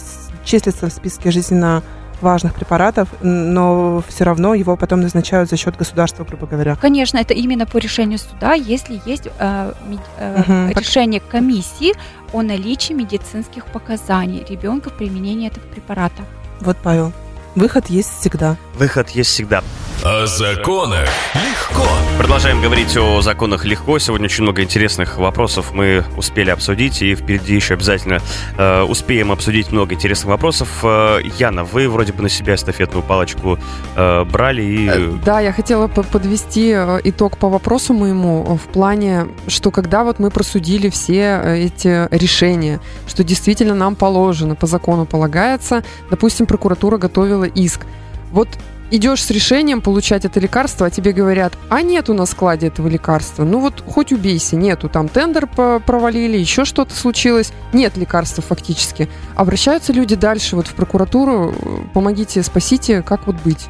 числится 0.44 0.88
в 0.88 0.92
списке 0.92 1.30
жизненно 1.30 1.82
важных 2.22 2.54
препаратов, 2.54 3.08
но 3.20 4.02
все 4.08 4.24
равно 4.24 4.54
его 4.54 4.76
потом 4.76 5.00
назначают 5.00 5.50
за 5.50 5.56
счет 5.56 5.76
государства, 5.76 6.24
грубо 6.24 6.46
говоря. 6.46 6.76
Конечно, 6.76 7.18
это 7.18 7.34
именно 7.34 7.66
по 7.66 7.78
решению 7.78 8.18
суда, 8.18 8.54
если 8.54 9.00
есть 9.06 9.28
э, 9.38 9.72
э, 10.18 10.40
угу, 10.40 10.78
решение 10.78 11.20
комиссии 11.20 11.92
о 12.32 12.42
наличии 12.42 12.92
медицинских 12.92 13.66
показаний 13.66 14.44
ребенка 14.48 14.90
в 14.90 14.94
применении 14.94 15.48
этого 15.48 15.64
препарата. 15.66 16.22
Вот, 16.60 16.76
Павел, 16.82 17.12
выход 17.54 17.88
есть 17.88 18.20
всегда. 18.20 18.56
Выход 18.74 19.10
есть 19.10 19.30
всегда. 19.30 19.62
О 20.02 20.26
законах 20.26 21.08
легко. 21.34 21.86
Продолжаем 22.16 22.62
говорить 22.62 22.96
о 22.96 23.20
законах 23.20 23.66
легко. 23.66 23.98
Сегодня 23.98 24.26
очень 24.26 24.44
много 24.44 24.62
интересных 24.62 25.18
вопросов 25.18 25.72
мы 25.72 26.04
успели 26.16 26.50
обсудить, 26.50 27.02
и 27.02 27.14
впереди 27.14 27.54
еще 27.54 27.74
обязательно 27.74 28.20
э, 28.56 28.82
успеем 28.82 29.30
обсудить 29.30 29.72
много 29.72 29.94
интересных 29.94 30.28
вопросов. 30.28 30.68
Э, 30.82 31.20
Яна, 31.38 31.64
вы 31.64 31.88
вроде 31.88 32.14
бы 32.14 32.22
на 32.22 32.30
себя 32.30 32.54
эстафетную 32.54 33.02
палочку 33.02 33.58
э, 33.94 34.24
брали 34.24 34.62
и... 34.62 34.88
Э, 34.88 35.18
да, 35.24 35.40
я 35.40 35.52
хотела 35.52 35.86
подвести 35.88 36.72
э, 36.74 37.00
итог 37.04 37.36
по 37.36 37.50
вопросу 37.50 37.92
моему 37.92 38.58
в 38.62 38.72
плане, 38.72 39.26
что 39.48 39.70
когда 39.70 40.04
вот 40.04 40.18
мы 40.18 40.30
просудили 40.30 40.88
все 40.88 41.40
э, 41.42 41.58
эти 41.58 42.08
решения, 42.14 42.80
что 43.06 43.22
действительно 43.22 43.74
нам 43.74 43.96
положено, 43.96 44.54
по 44.54 44.66
закону 44.66 45.04
полагается, 45.04 45.82
допустим, 46.10 46.46
прокуратура 46.46 46.96
готовила 46.96 47.39
иск. 47.44 47.86
Вот 48.32 48.48
идешь 48.90 49.24
с 49.24 49.30
решением 49.30 49.80
получать 49.80 50.24
это 50.24 50.40
лекарство, 50.40 50.86
а 50.86 50.90
тебе 50.90 51.12
говорят, 51.12 51.56
а 51.68 51.82
нет 51.82 52.10
у 52.10 52.14
нас 52.14 52.30
в 52.30 52.32
складе 52.32 52.66
этого 52.68 52.88
лекарства. 52.88 53.44
Ну 53.44 53.60
вот 53.60 53.82
хоть 53.86 54.12
убейся, 54.12 54.56
нету. 54.56 54.88
Там 54.88 55.08
тендер 55.08 55.46
провалили, 55.46 56.36
еще 56.36 56.64
что-то 56.64 56.94
случилось. 56.94 57.52
Нет 57.72 57.96
лекарства 57.96 58.42
фактически. 58.42 59.08
Обращаются 59.36 59.92
люди 59.92 60.16
дальше 60.16 60.56
вот 60.56 60.66
в 60.66 60.74
прокуратуру, 60.74 61.54
помогите, 61.94 62.42
спасите, 62.42 63.02
как 63.02 63.26
вот 63.26 63.36
быть? 63.44 63.68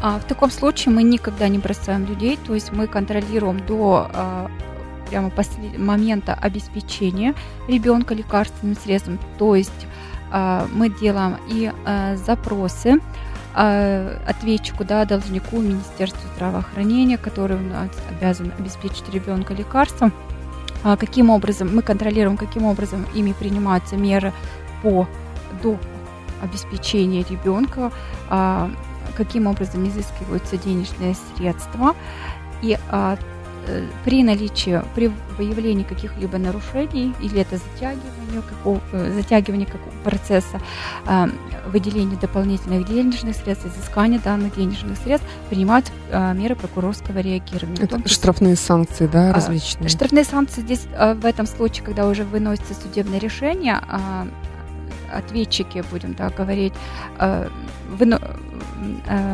А, 0.00 0.18
в 0.18 0.24
таком 0.24 0.50
случае 0.50 0.92
мы 0.92 1.04
никогда 1.04 1.48
не 1.48 1.58
бросаем 1.58 2.04
людей, 2.06 2.36
то 2.44 2.54
есть 2.54 2.72
мы 2.72 2.88
контролируем 2.88 3.64
до 3.64 4.10
а, 4.12 4.50
прямо 5.08 5.30
послед... 5.30 5.78
момента 5.78 6.34
обеспечения 6.34 7.34
ребенка 7.68 8.12
лекарственным 8.12 8.76
средством, 8.76 9.20
то 9.38 9.54
есть 9.54 9.70
мы 10.72 10.88
делаем 10.88 11.36
и 11.48 11.72
а, 11.84 12.16
запросы, 12.16 13.00
а, 13.54 14.18
ответчику, 14.26 14.84
да, 14.84 15.04
должнику 15.04 15.60
Министерству 15.60 16.20
здравоохранения, 16.34 17.18
который 17.18 17.56
у 17.56 17.60
нас 17.60 17.90
обязан 18.10 18.52
обеспечить 18.58 19.08
ребенка 19.10 19.52
лекарством, 19.52 20.12
а, 20.84 20.96
каким 20.96 21.30
образом 21.30 21.74
мы 21.74 21.82
контролируем, 21.82 22.36
каким 22.36 22.64
образом 22.64 23.04
ими 23.14 23.32
принимаются 23.32 23.96
меры 23.96 24.32
по 24.82 25.06
до 25.62 25.78
обеспечения 26.40 27.24
ребенка, 27.28 27.92
а, 28.30 28.70
каким 29.16 29.46
образом 29.46 29.86
изыскиваются 29.86 30.56
денежные 30.56 31.14
средства. 31.36 31.94
И 32.62 32.78
при 34.04 34.24
наличии, 34.24 34.82
при 34.94 35.10
выявлении 35.38 35.84
каких-либо 35.84 36.38
нарушений, 36.38 37.14
или 37.20 37.40
это 37.40 37.56
затягивание, 37.56 38.42
какого, 38.48 38.80
э, 38.92 39.12
затягивание 39.14 39.66
какого 39.66 39.94
процесса, 40.04 40.60
э, 41.06 41.28
выделения 41.66 42.16
дополнительных 42.16 42.86
денежных 42.88 43.36
средств, 43.36 43.66
изыскания 43.66 44.18
данных 44.18 44.56
денежных 44.56 44.98
средств, 44.98 45.26
принимают 45.48 45.90
меры 46.34 46.54
прокурорского 46.56 47.20
реагирования. 47.20 47.82
Это 47.82 48.06
штрафные 48.08 48.56
санкции, 48.56 49.06
да, 49.06 49.30
а, 49.30 49.32
различные? 49.32 49.88
Штрафные 49.88 50.24
санкции 50.24 50.60
здесь 50.60 50.86
в 50.92 51.24
этом 51.24 51.46
случае, 51.46 51.84
когда 51.84 52.06
уже 52.06 52.24
выносится 52.24 52.74
судебное 52.74 53.18
решение, 53.18 53.80
а, 53.88 54.26
ответчики, 55.10 55.84
будем 55.90 56.14
так 56.14 56.34
говорить, 56.34 56.74
Э, 57.18 57.48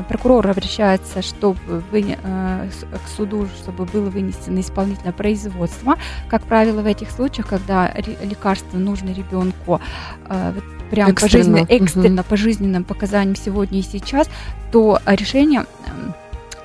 прокурор 0.08 0.48
обращается 0.48 1.22
чтобы 1.22 1.82
вы, 1.90 2.16
э, 2.22 2.68
к 3.04 3.08
суду, 3.08 3.48
чтобы 3.62 3.84
было 3.84 4.10
вынесено 4.10 4.60
исполнительное 4.60 5.12
производство. 5.12 5.96
Как 6.28 6.42
правило, 6.42 6.82
в 6.82 6.86
этих 6.86 7.10
случаях, 7.10 7.48
когда 7.48 7.92
лекарство 8.22 8.78
нужно 8.78 9.10
ребенку 9.10 9.80
э, 10.28 10.52
прям 10.90 11.10
экстренно, 11.10 11.66
по, 11.66 11.72
экстренно, 11.72 12.20
угу. 12.22 12.30
по 12.30 12.36
жизненным 12.36 12.84
показаниям 12.84 13.36
сегодня 13.36 13.78
и 13.78 13.82
сейчас, 13.82 14.28
то 14.72 15.00
решение 15.06 15.66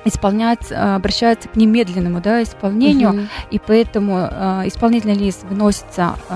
эм, 0.04 0.08
исполняется, 0.08 0.96
обращается 0.96 1.48
к 1.48 1.56
немедленному 1.56 2.20
да, 2.20 2.42
исполнению, 2.42 3.10
угу. 3.10 3.20
и 3.50 3.58
поэтому 3.58 4.28
э, 4.30 4.62
исполнительный 4.66 5.14
лист 5.14 5.44
выносится 5.44 6.14
э, 6.28 6.34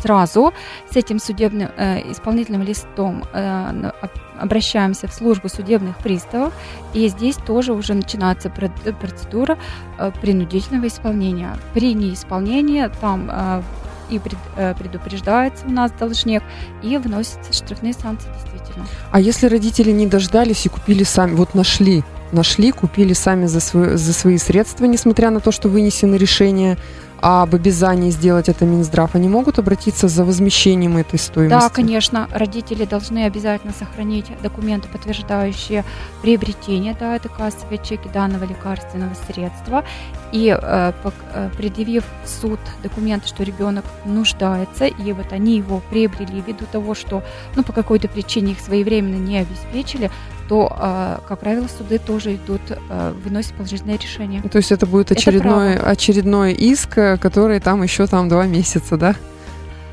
сразу 0.00 0.52
с 0.90 0.96
этим 0.96 1.18
судебным 1.18 1.68
э, 1.76 2.10
исполнительным 2.10 2.62
листом 2.62 3.24
э, 3.32 3.90
обращаемся 4.38 5.08
в 5.08 5.14
службу 5.14 5.48
судебных 5.48 5.96
приставов, 5.98 6.52
и 6.94 7.08
здесь 7.08 7.36
тоже 7.36 7.72
уже 7.72 7.94
начинается 7.94 8.50
процедура 8.50 9.58
э, 9.98 10.10
принудительного 10.20 10.86
исполнения. 10.86 11.56
При 11.74 11.94
неисполнении 11.94 12.88
там 13.00 13.28
э, 13.30 13.62
и 14.10 14.20
э, 14.56 14.74
предупреждается 14.74 15.66
у 15.66 15.70
нас 15.70 15.92
должник, 15.92 16.42
и 16.82 16.96
вносятся 16.98 17.52
штрафные 17.52 17.92
санкции 17.92 18.28
действительно. 18.32 18.86
А 19.10 19.20
если 19.20 19.46
родители 19.46 19.90
не 19.90 20.06
дождались 20.06 20.66
и 20.66 20.68
купили 20.68 21.04
сами, 21.04 21.34
вот 21.34 21.54
нашли, 21.54 22.04
нашли, 22.32 22.72
купили 22.72 23.12
сами 23.12 23.46
за, 23.46 23.60
свой, 23.60 23.96
за 23.96 24.12
свои 24.12 24.38
средства, 24.38 24.84
несмотря 24.84 25.30
на 25.30 25.40
то, 25.40 25.52
что 25.52 25.68
вынесено 25.68 26.16
решение 26.16 26.76
об 27.20 27.54
обязании 27.54 28.10
сделать 28.10 28.48
это 28.48 28.64
Минздрав, 28.66 29.14
они 29.14 29.28
могут 29.28 29.58
обратиться 29.58 30.06
за 30.06 30.24
возмещением 30.24 30.96
этой 30.96 31.18
стоимости? 31.18 31.58
Да, 31.58 31.68
конечно. 31.70 32.28
Родители 32.32 32.84
должны 32.84 33.24
обязательно 33.24 33.72
сохранить 33.72 34.26
документы, 34.42 34.88
подтверждающие 34.88 35.84
приобретение 36.22 36.96
да, 36.98 37.16
это 37.16 37.28
кассовые 37.28 37.78
чеки 37.82 38.08
данного 38.12 38.44
лекарственного 38.44 39.14
средства. 39.26 39.84
И 40.32 40.48
э, 40.48 40.92
э, 41.32 41.50
предъявив 41.56 42.04
в 42.24 42.28
суд 42.28 42.58
документы, 42.82 43.28
что 43.28 43.42
ребенок 43.44 43.84
нуждается, 44.04 44.86
и 44.86 45.12
вот 45.12 45.32
они 45.32 45.56
его 45.56 45.80
приобрели 45.90 46.42
ввиду 46.46 46.64
того, 46.70 46.94
что 46.94 47.22
ну, 47.54 47.62
по 47.62 47.72
какой-то 47.72 48.08
причине 48.08 48.52
их 48.52 48.60
своевременно 48.60 49.16
не 49.16 49.38
обеспечили, 49.38 50.10
то, 50.48 50.76
э, 50.78 51.18
как 51.28 51.38
правило, 51.40 51.68
суды 51.68 51.98
тоже 51.98 52.34
идут, 52.34 52.60
э, 52.70 53.14
выносят 53.24 53.54
положительное 53.54 53.98
решение. 53.98 54.42
То 54.42 54.58
есть 54.58 54.72
это 54.72 54.86
будет 54.86 55.12
очередной, 55.12 55.74
это 55.74 55.90
очередной 55.90 56.52
иск, 56.52 56.94
который 57.20 57.60
там 57.60 57.82
еще 57.82 58.06
там 58.06 58.28
два 58.28 58.46
месяца, 58.46 58.96
да? 58.96 59.14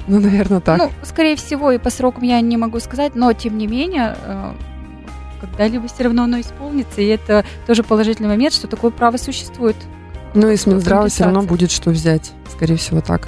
Ну, 0.08 0.20
наверное, 0.20 0.60
так. 0.60 0.78
Ну, 0.80 0.92
скорее 1.04 1.36
всего, 1.36 1.72
и 1.72 1.78
по 1.78 1.90
срокам 1.90 2.24
я 2.24 2.42
не 2.42 2.58
могу 2.58 2.80
сказать, 2.80 3.16
но 3.16 3.32
тем 3.34 3.58
не 3.58 3.68
менее, 3.68 4.18
когда-либо 5.40 5.88
все 5.88 6.04
равно 6.04 6.24
оно 6.24 6.40
исполнится, 6.40 7.02
и 7.02 7.08
это 7.08 7.46
тоже 7.68 7.84
положительный 7.84 8.30
момент, 8.30 8.54
что 8.54 8.68
такое 8.68 8.92
право 8.92 9.18
существует. 9.18 9.76
Ну 10.34 10.50
и 10.50 10.58
с 10.58 10.66
Минздрава 10.66 11.10
все 11.10 11.26
равно 11.26 11.44
будет 11.44 11.72
что 11.72 11.92
взять, 11.92 12.32
скорее 12.52 12.78
всего, 12.78 13.02
так. 13.02 13.28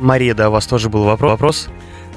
Мария, 0.00 0.34
да, 0.34 0.48
у 0.48 0.52
вас 0.52 0.66
тоже 0.66 0.88
был 0.88 1.04
вопрос? 1.04 1.68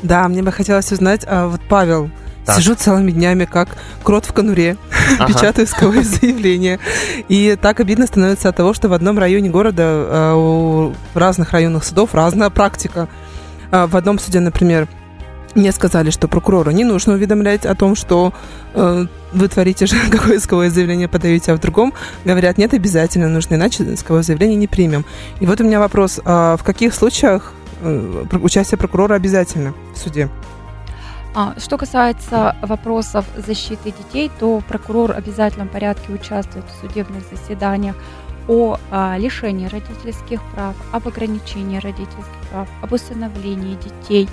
Да, 0.01 0.27
мне 0.27 0.41
бы 0.41 0.51
хотелось 0.51 0.91
узнать, 0.91 1.23
а 1.27 1.47
вот 1.47 1.61
Павел, 1.69 2.09
так. 2.45 2.57
Сижу 2.57 2.75
целыми 2.75 3.09
днями, 3.11 3.45
как 3.45 3.69
крот 4.03 4.25
в 4.25 4.33
конуре, 4.33 4.77
ага. 5.19 5.33
печатаю 5.33 5.65
исковые 5.65 6.03
заявления. 6.03 6.79
И 7.27 7.57
так 7.59 7.79
обидно 7.79 8.05
становится 8.05 8.49
от 8.49 8.55
того, 8.55 8.73
что 8.73 8.87
в 8.87 8.93
одном 8.93 9.17
районе 9.17 9.49
города 9.49 9.83
э, 9.83 10.33
у 10.35 10.93
разных 11.15 11.51
районных 11.53 11.83
судов 11.83 12.13
разная 12.13 12.51
практика. 12.51 13.07
Э, 13.71 13.87
в 13.87 13.97
одном 13.97 14.19
суде, 14.19 14.39
например, 14.39 14.87
мне 15.55 15.71
сказали, 15.71 16.09
что 16.09 16.27
прокурору 16.27 16.71
не 16.71 16.83
нужно 16.83 17.13
уведомлять 17.13 17.65
о 17.65 17.75
том, 17.75 17.95
что 17.95 18.33
э, 18.73 19.05
вы 19.31 19.47
творите 19.47 19.87
какое 20.11 20.37
исковое 20.37 20.69
заявление 20.69 21.07
подаете, 21.07 21.53
а 21.53 21.55
в 21.55 21.59
другом 21.59 21.93
говорят, 22.25 22.57
нет, 22.57 22.73
обязательно 22.73 23.29
нужно, 23.29 23.55
иначе 23.55 23.83
исковое 23.83 24.23
заявление 24.23 24.57
не 24.57 24.67
примем. 24.67 25.05
И 25.39 25.45
вот 25.45 25.61
у 25.61 25.63
меня 25.63 25.79
вопрос, 25.79 26.19
а 26.25 26.57
в 26.57 26.63
каких 26.63 26.93
случаях 26.93 27.53
э, 27.81 28.25
участие 28.41 28.77
прокурора 28.77 29.15
обязательно 29.15 29.73
в 29.93 29.97
суде? 29.97 30.29
А, 31.37 31.53
что 31.59 31.77
касается 31.77 32.55
вопросов 32.61 33.25
защиты 33.35 33.91
детей, 33.91 34.31
то 34.39 34.61
прокурор 34.67 35.11
в 35.11 35.17
обязательном 35.17 35.67
порядке 35.67 36.13
участвует 36.13 36.65
в 36.65 36.79
судебных 36.79 37.23
заседаниях 37.29 37.97
о 38.47 38.77
а, 38.89 39.17
лишении 39.17 39.67
родительских 39.67 40.41
прав, 40.53 40.75
об 40.93 41.07
ограничении 41.07 41.77
родительских 41.79 42.25
прав, 42.51 42.69
об 42.81 42.93
усыновлении 42.93 43.75
детей, 43.75 44.29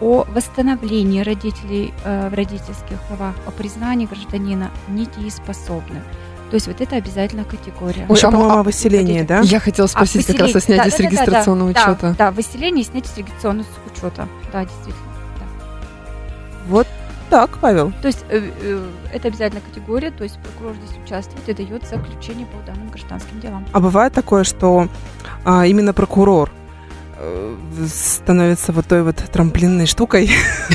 о 0.00 0.24
восстановлении 0.28 1.22
родителей 1.22 1.92
э, 2.04 2.28
в 2.28 2.34
родительских 2.34 3.00
правах, 3.08 3.34
о 3.46 3.50
признании 3.50 4.06
гражданина 4.06 4.70
недееспособным. 4.88 6.02
То 6.50 6.54
есть 6.54 6.66
вот 6.66 6.80
это 6.80 6.96
обязательная 6.96 7.44
категория. 7.44 8.06
Ой, 8.08 8.18
а, 8.22 8.30
по-моему, 8.30 8.62
выселение, 8.62 9.24
да? 9.24 9.40
Я 9.40 9.60
хотела 9.60 9.84
а, 9.84 9.88
спросить 9.88 10.28
а, 10.30 10.32
как 10.32 10.42
раз 10.42 10.56
о 10.56 10.60
снятии 10.60 10.90
да, 10.90 10.96
с 10.96 11.00
регистрационного 11.00 11.72
да, 11.72 11.80
учета. 11.80 12.00
Да, 12.00 12.14
да, 12.18 12.30
выселение 12.30 12.82
и 12.82 12.86
снятие 12.86 13.12
с 13.12 13.18
регистрационного 13.18 13.66
учета. 13.92 14.28
Да, 14.52 14.64
действительно. 14.64 15.08
Вот 16.68 16.86
так, 17.28 17.58
Павел. 17.58 17.92
То 18.00 18.08
есть 18.08 18.24
э, 18.30 18.50
э, 18.62 18.90
это 19.12 19.28
обязательная 19.28 19.62
категория, 19.62 20.10
то 20.10 20.24
есть 20.24 20.38
прокурор 20.38 20.74
здесь 20.76 20.96
участвует 21.04 21.46
и 21.48 21.52
дает 21.52 21.86
заключение 21.86 22.46
по 22.46 22.66
данным 22.66 22.88
гражданским 22.88 23.40
делам. 23.40 23.66
А 23.72 23.80
бывает 23.80 24.14
такое, 24.14 24.44
что 24.44 24.88
а, 25.44 25.66
именно 25.66 25.92
прокурор 25.92 26.50
Э, 26.50 26.57
становится 27.86 28.72
вот 28.72 28.86
той 28.86 29.02
вот 29.02 29.16
трамплинной 29.16 29.86
штукой, 29.86 30.30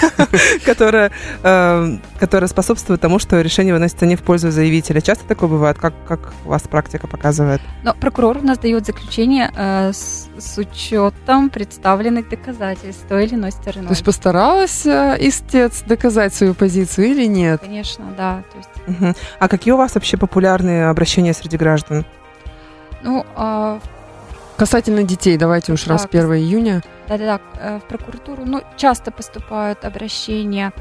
которая, 0.66 1.12
э, 1.44 1.98
которая 2.20 2.48
способствует 2.48 3.02
тому, 3.02 3.20
что 3.20 3.40
решение 3.42 3.74
выносится 3.74 4.06
не 4.06 4.16
в 4.16 4.24
пользу 4.24 4.52
заявителя. 4.52 5.02
Часто 5.02 5.26
такое 5.26 5.50
бывает? 5.50 5.78
Как, 5.78 5.94
как 6.08 6.34
у 6.46 6.50
вас 6.50 6.64
практика 6.64 7.08
показывает? 7.08 7.62
Но 7.84 7.94
прокурор 7.94 8.38
у 8.38 8.42
нас 8.46 8.58
дает 8.58 8.86
заключение 8.86 9.52
э, 9.56 9.92
с, 9.94 10.30
с 10.38 10.58
учетом 10.58 11.50
представленных 11.50 12.30
доказательств 12.30 13.06
той 13.08 13.26
или 13.26 13.36
иной 13.36 13.52
стороны. 13.52 13.88
То 13.88 13.94
есть 13.94 14.04
постаралась 14.04 14.86
э, 14.86 15.18
истец 15.20 15.84
доказать 15.84 16.34
свою 16.34 16.54
позицию 16.54 17.08
или 17.08 17.26
нет? 17.26 17.62
Конечно, 17.62 18.06
да. 18.18 18.44
То 18.52 18.58
есть... 18.58 19.00
Угу. 19.00 19.14
А 19.40 19.48
какие 19.48 19.74
у 19.74 19.78
вас 19.78 19.96
вообще 19.96 20.18
популярные 20.18 20.90
обращения 20.90 21.34
среди 21.34 21.58
граждан? 21.58 22.06
Ну, 23.02 23.26
э, 23.36 23.80
Касательно 24.64 25.04
детей, 25.04 25.36
давайте 25.36 25.74
уж 25.74 25.88
раз 25.88 26.08
1 26.10 26.36
июня. 26.36 26.82
Да-да-да, 27.10 27.42
э, 27.60 27.80
в 27.80 27.84
прокуратуру 27.84 28.46
ну, 28.46 28.62
часто 28.78 29.12
поступают 29.12 29.84
обращения 29.84 30.72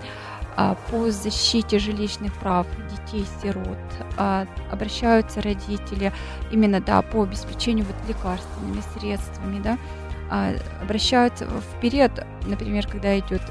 а, 0.57 0.77
по 0.89 1.11
защите 1.11 1.81
жилищных 1.81 2.33
прав 2.35 2.69
детей-сирот. 2.93 3.79
А, 4.17 4.47
обращаются 4.71 5.43
родители 5.43 6.13
именно 6.53 6.81
да, 6.81 7.03
по 7.03 7.25
обеспечению 7.25 7.85
вот 7.87 7.97
лекарственными 8.07 8.83
средствами, 8.97 9.61
да, 9.61 9.77
а, 10.31 10.53
обращаются 10.81 11.47
в 11.47 11.81
период, 11.81 12.13
например, 12.47 12.87
когда 12.87 13.19
идет 13.19 13.43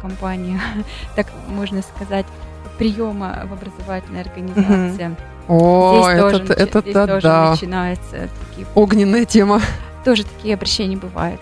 кампания, 0.00 0.60
так 1.16 1.26
можно 1.48 1.82
сказать, 1.82 2.26
приема 2.78 3.42
в 3.46 3.52
образовательной 3.52 4.20
организации. 4.20 5.06
Mm-hmm 5.06 5.35
о, 5.48 6.02
здесь 6.02 6.18
это, 6.18 6.30
тоже, 6.30 6.52
это, 6.52 6.80
здесь 6.80 6.90
это 6.96 7.06
тоже 7.06 7.26
да. 7.26 7.50
начинается 7.50 8.28
такие... 8.48 8.66
Огненная 8.74 9.24
тема. 9.24 9.60
Тоже 10.04 10.24
такие 10.24 10.54
обращения 10.54 10.96
бывают. 10.96 11.40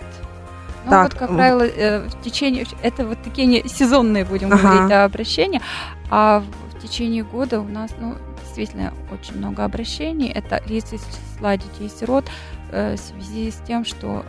Ну, 0.85 0.91
так. 0.91 1.11
вот, 1.11 1.19
как 1.19 1.29
правило, 1.33 1.63
э, 1.63 2.07
в 2.07 2.21
течение... 2.21 2.65
Это 2.81 3.05
вот 3.05 3.17
такие 3.23 3.47
не, 3.47 3.67
сезонные, 3.67 4.25
будем 4.25 4.53
ага. 4.53 4.61
говорить, 4.61 4.89
да, 4.89 5.05
обращения. 5.05 5.61
А 6.09 6.41
в, 6.41 6.77
в 6.77 6.81
течение 6.81 7.23
года 7.23 7.59
у 7.59 7.67
нас, 7.67 7.91
ну, 7.99 8.15
действительно, 8.43 8.93
очень 9.11 9.37
много 9.37 9.65
обращений. 9.65 10.29
Это 10.29 10.61
лица 10.67 10.95
из 10.95 11.01
числа 11.01 11.57
детей-сирот 11.57 12.25
э, 12.71 12.95
в 12.95 12.99
связи 12.99 13.51
с 13.51 13.55
тем, 13.67 13.83
что 13.83 14.23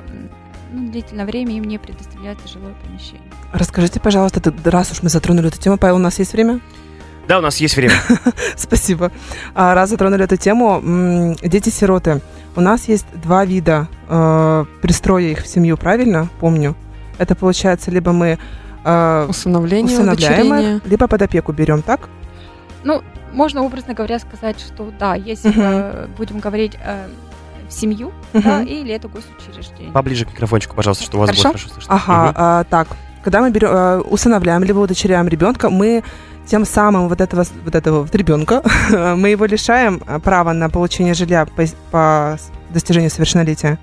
ну, 0.73 0.91
длительное 0.91 1.27
время 1.27 1.57
им 1.57 1.65
не 1.65 1.79
предоставляется 1.79 2.49
жилое 2.49 2.75
помещение. 2.85 3.31
Расскажите, 3.53 4.01
пожалуйста, 4.01 4.53
раз 4.65 4.91
уж 4.93 5.03
мы 5.03 5.09
затронули 5.09 5.49
эту 5.49 5.59
тему, 5.59 5.79
Павел, 5.79 5.97
у 5.97 6.01
нас 6.01 6.19
есть 6.19 6.33
время? 6.33 6.61
Да, 7.29 7.39
у 7.39 7.41
нас 7.41 7.57
есть 7.59 7.77
время. 7.77 7.95
Спасибо. 8.57 9.11
А, 9.55 9.75
раз 9.75 9.91
затронули 9.91 10.25
эту 10.25 10.37
тему, 10.37 11.35
дети-сироты. 11.43 12.21
У 12.55 12.61
нас 12.61 12.89
есть 12.89 13.07
два 13.12 13.45
вида 13.45 13.89
э, 14.09 14.65
пристроя 14.81 15.25
их 15.25 15.43
в 15.43 15.47
семью, 15.47 15.77
правильно? 15.77 16.29
Помню. 16.41 16.75
Это 17.19 17.35
получается, 17.35 17.91
либо 17.91 18.12
мы 18.12 18.39
э, 18.85 19.27
усыновление, 19.29 19.95
усыновляем 19.95 20.55
их, 20.55 20.87
либо 20.87 21.07
под 21.07 21.23
опеку 21.23 21.53
берем, 21.53 21.83
так? 21.83 22.09
Ну, 22.85 23.03
можно 23.33 23.62
образно 23.62 23.93
говоря 23.93 24.19
сказать, 24.19 24.59
что 24.59 24.91
да, 24.99 25.15
если 25.15 25.51
uh 25.51 26.09
будем 26.17 26.39
говорить 26.39 26.79
э, 26.83 27.09
в 27.69 27.73
семью, 27.73 28.12
uh 28.33 28.43
да, 28.43 28.62
или 28.62 28.95
это 28.95 29.09
госучреждение. 29.09 29.93
Поближе 29.93 30.25
к 30.25 30.31
микрофончику, 30.31 30.75
пожалуйста, 30.77 31.05
что 31.05 31.19
у 31.19 31.21
вас 31.21 31.31
хорошо? 31.31 31.49
будет 31.51 31.61
хорошо 31.61 31.75
слышно. 31.75 31.95
Ага, 31.95 32.31
uh 32.31 32.33
а, 32.37 32.65
так. 32.65 32.89
Когда 33.27 33.41
мы 33.41 33.51
берем, 33.51 33.71
э, 33.71 33.99
усыновляем 34.03 34.62
либо 34.62 34.79
удочеряем 34.79 35.27
ребенка, 35.27 35.69
мы 35.69 36.05
тем 36.47 36.65
самым 36.65 37.09
вот 37.09 37.21
этого, 37.21 37.45
вот 37.65 37.75
этого 37.75 38.03
вот 38.03 38.15
ребенка 38.15 38.62
мы 39.17 39.31
его 39.31 39.47
лишаем 39.47 40.01
э, 40.07 40.21
права 40.21 40.53
на 40.53 40.71
получение 40.71 41.12
жилья 41.12 41.45
по, 41.45 41.65
по 41.91 42.39
достижению 42.71 43.11
совершеннолетия? 43.11 43.79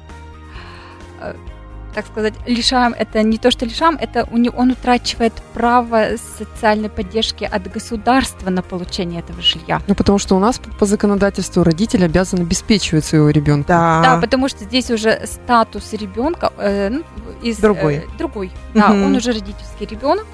Так 1.93 2.07
сказать, 2.07 2.33
лишаем, 2.47 2.93
это 2.97 3.21
не 3.23 3.37
то, 3.37 3.51
что 3.51 3.65
лишаем, 3.65 3.97
это 3.99 4.27
у 4.31 4.37
него, 4.37 4.57
он 4.57 4.71
утрачивает 4.71 5.33
право 5.53 6.17
социальной 6.37 6.89
поддержки 6.89 7.43
от 7.43 7.71
государства 7.71 8.49
на 8.49 8.61
получение 8.61 9.19
этого 9.19 9.41
жилья. 9.41 9.81
Ну, 9.87 9.95
потому 9.95 10.17
что 10.17 10.35
у 10.35 10.39
нас 10.39 10.59
по 10.79 10.85
законодательству 10.85 11.63
родитель 11.63 12.05
обязан 12.05 12.39
обеспечивать 12.41 13.05
своего 13.05 13.29
ребенка. 13.29 13.67
Да. 13.67 14.01
да, 14.03 14.21
потому 14.21 14.47
что 14.47 14.63
здесь 14.63 14.89
уже 14.89 15.21
статус 15.25 15.93
ребенка 15.93 16.51
э, 16.57 16.89
ну, 16.89 17.03
из 17.41 17.57
другой. 17.57 17.95
Э, 17.97 18.17
другой. 18.17 18.51
Да, 18.73 18.91
он 18.91 19.15
уже 19.15 19.31
родительский 19.31 19.85
ребенок, 19.85 20.25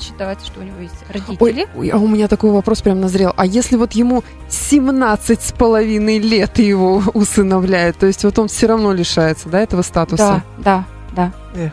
считается, 0.00 0.46
что 0.46 0.60
у 0.60 0.62
него 0.62 0.80
есть 0.80 0.94
родители. 1.08 1.38
Ой, 1.40 1.66
ой, 1.74 1.88
а 1.88 1.96
у 1.96 2.06
меня 2.06 2.28
такой 2.28 2.50
вопрос 2.50 2.82
прям 2.82 3.00
назрел. 3.00 3.32
А 3.36 3.46
если 3.46 3.76
вот 3.76 3.92
ему 3.92 4.24
17 4.50 5.40
с 5.40 5.52
половиной 5.52 6.18
лет 6.18 6.58
его 6.58 7.02
усыновляют, 7.14 7.96
то 7.96 8.06
есть 8.06 8.24
вот 8.24 8.38
он 8.38 8.48
все 8.48 8.66
равно 8.66 8.92
лишается, 8.92 9.48
да, 9.48 9.60
этого 9.60 9.82
статуса? 9.82 10.42
Да, 10.58 10.84
да. 10.84 10.97
Эх. 11.58 11.72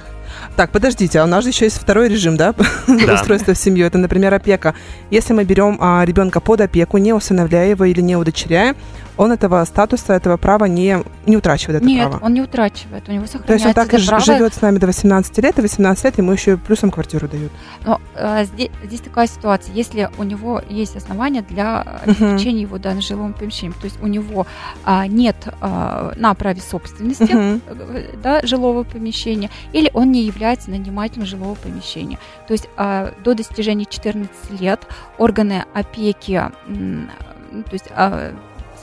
Так, 0.55 0.71
подождите, 0.71 1.19
а 1.19 1.25
у 1.25 1.27
нас 1.27 1.43
же 1.43 1.51
еще 1.51 1.65
есть 1.65 1.77
второй 1.77 2.09
режим, 2.09 2.37
да, 2.37 2.53
да. 2.87 3.13
устройства 3.13 3.53
в 3.53 3.57
семью. 3.57 3.85
Это, 3.85 3.97
например, 3.97 4.33
опека. 4.33 4.73
Если 5.11 5.33
мы 5.33 5.43
берем 5.43 5.77
а, 5.79 6.03
ребенка 6.03 6.39
под 6.39 6.61
опеку, 6.61 6.97
не 6.97 7.13
усыновляя 7.13 7.69
его 7.69 7.85
или 7.85 8.01
не 8.01 8.15
удочеряя, 8.15 8.75
он 9.17 9.31
этого 9.31 9.63
статуса, 9.65 10.13
этого 10.13 10.37
права 10.37 10.65
не, 10.65 11.03
не 11.25 11.37
утрачивает 11.37 11.77
это 11.77 11.85
Нет, 11.85 12.09
право? 12.09 12.25
он 12.25 12.33
не 12.33 12.41
утрачивает, 12.41 13.07
у 13.07 13.11
него 13.11 13.25
сохраняется 13.25 13.47
То 13.47 13.53
есть 13.53 13.65
он 13.65 13.73
так 13.73 13.93
и 13.93 14.05
право. 14.05 14.23
живет 14.23 14.53
с 14.53 14.61
нами 14.61 14.77
до 14.77 14.87
18 14.87 15.37
лет, 15.39 15.57
и 15.57 15.61
18 15.61 16.03
лет 16.05 16.17
ему 16.17 16.31
еще 16.31 16.57
плюсом 16.57 16.91
квартиру 16.91 17.27
дают. 17.27 17.51
Но 17.85 18.01
э, 18.15 18.45
здесь, 18.45 18.69
здесь 18.83 19.01
такая 19.01 19.27
ситуация, 19.27 19.73
если 19.73 20.09
у 20.17 20.23
него 20.23 20.61
есть 20.69 20.95
основания 20.95 21.41
для 21.41 21.81
обеспечения 21.81 22.61
его 22.61 22.77
данным 22.77 23.01
жилым 23.01 23.33
помещением, 23.33 23.73
то 23.79 23.85
есть 23.85 24.01
у 24.01 24.07
него 24.07 24.45
а, 24.83 25.07
нет 25.07 25.35
а, 25.61 26.13
на 26.15 26.33
праве 26.33 26.61
собственности 26.61 27.29
э, 27.31 28.15
да, 28.21 28.41
жилого 28.43 28.83
помещения, 28.83 29.49
или 29.73 29.89
он 29.93 30.11
не 30.11 30.23
является 30.23 30.69
нанимателем 30.69 31.25
жилого 31.25 31.55
помещения. 31.55 32.19
То 32.47 32.53
есть 32.53 32.67
а, 32.77 33.13
до 33.23 33.33
достижения 33.33 33.85
14 33.85 34.29
лет 34.59 34.81
органы 35.17 35.65
опеки, 35.73 36.41
м, 36.67 37.09
то 37.51 37.73
есть 37.73 37.85
а, 37.91 38.33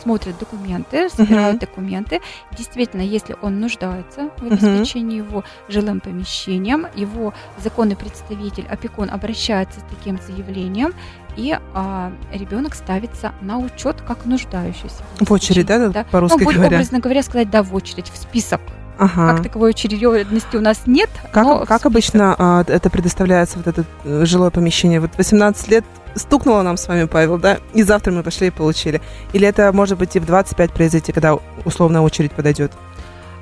смотрят 0.02 0.38
документы, 0.38 1.08
собирают 1.08 1.60
документы. 1.60 2.20
Действительно, 2.56 3.02
если 3.02 3.36
он 3.40 3.60
нуждается 3.60 4.30
в 4.38 4.44
обеспечении 4.44 5.18
его 5.18 5.44
жилым 5.68 6.00
помещением, 6.00 6.86
его 6.94 7.32
законный 7.58 7.96
представитель, 7.96 8.66
опекун 8.68 9.10
обращается 9.10 9.80
с 9.80 9.84
таким 9.84 10.18
заявлением, 10.26 10.92
и 11.36 11.58
а, 11.74 12.12
ребенок 12.32 12.74
ставится 12.74 13.32
на 13.40 13.58
учет 13.58 14.02
как 14.06 14.26
нуждающийся. 14.26 15.02
В 15.18 15.32
очередь, 15.32 15.66
да, 15.66 15.88
Да. 15.88 16.04
по-русски 16.04 16.42
ну, 16.44 16.52
говоря? 16.52 16.76
образно 16.76 16.98
говоря, 16.98 17.22
сказать, 17.22 17.50
да, 17.50 17.62
в 17.62 17.74
очередь, 17.74 18.10
в 18.10 18.16
список. 18.16 18.60
Ага. 18.98 19.34
Как 19.34 19.42
таковой 19.42 19.70
очередности 19.70 20.56
у 20.56 20.60
нас 20.60 20.82
нет. 20.86 21.10
Как, 21.32 21.66
как 21.66 21.86
обычно 21.86 22.34
а, 22.38 22.64
это 22.66 22.90
предоставляется, 22.90 23.58
вот 23.58 23.66
это 23.66 23.84
э, 24.04 24.24
жилое 24.24 24.50
помещение? 24.50 25.00
Вот 25.00 25.10
18 25.16 25.68
лет 25.68 25.84
стукнуло 26.14 26.62
нам 26.62 26.76
с 26.76 26.86
вами, 26.88 27.04
Павел, 27.04 27.38
да, 27.38 27.58
и 27.72 27.82
завтра 27.82 28.12
мы 28.12 28.22
пошли 28.22 28.48
и 28.48 28.50
получили. 28.50 29.00
Или 29.32 29.48
это 29.48 29.72
может 29.72 29.98
быть 29.98 30.14
и 30.16 30.20
в 30.20 30.26
25 30.26 30.72
произойти, 30.72 31.12
когда 31.12 31.38
условная 31.64 32.02
очередь 32.02 32.32
подойдет? 32.32 32.72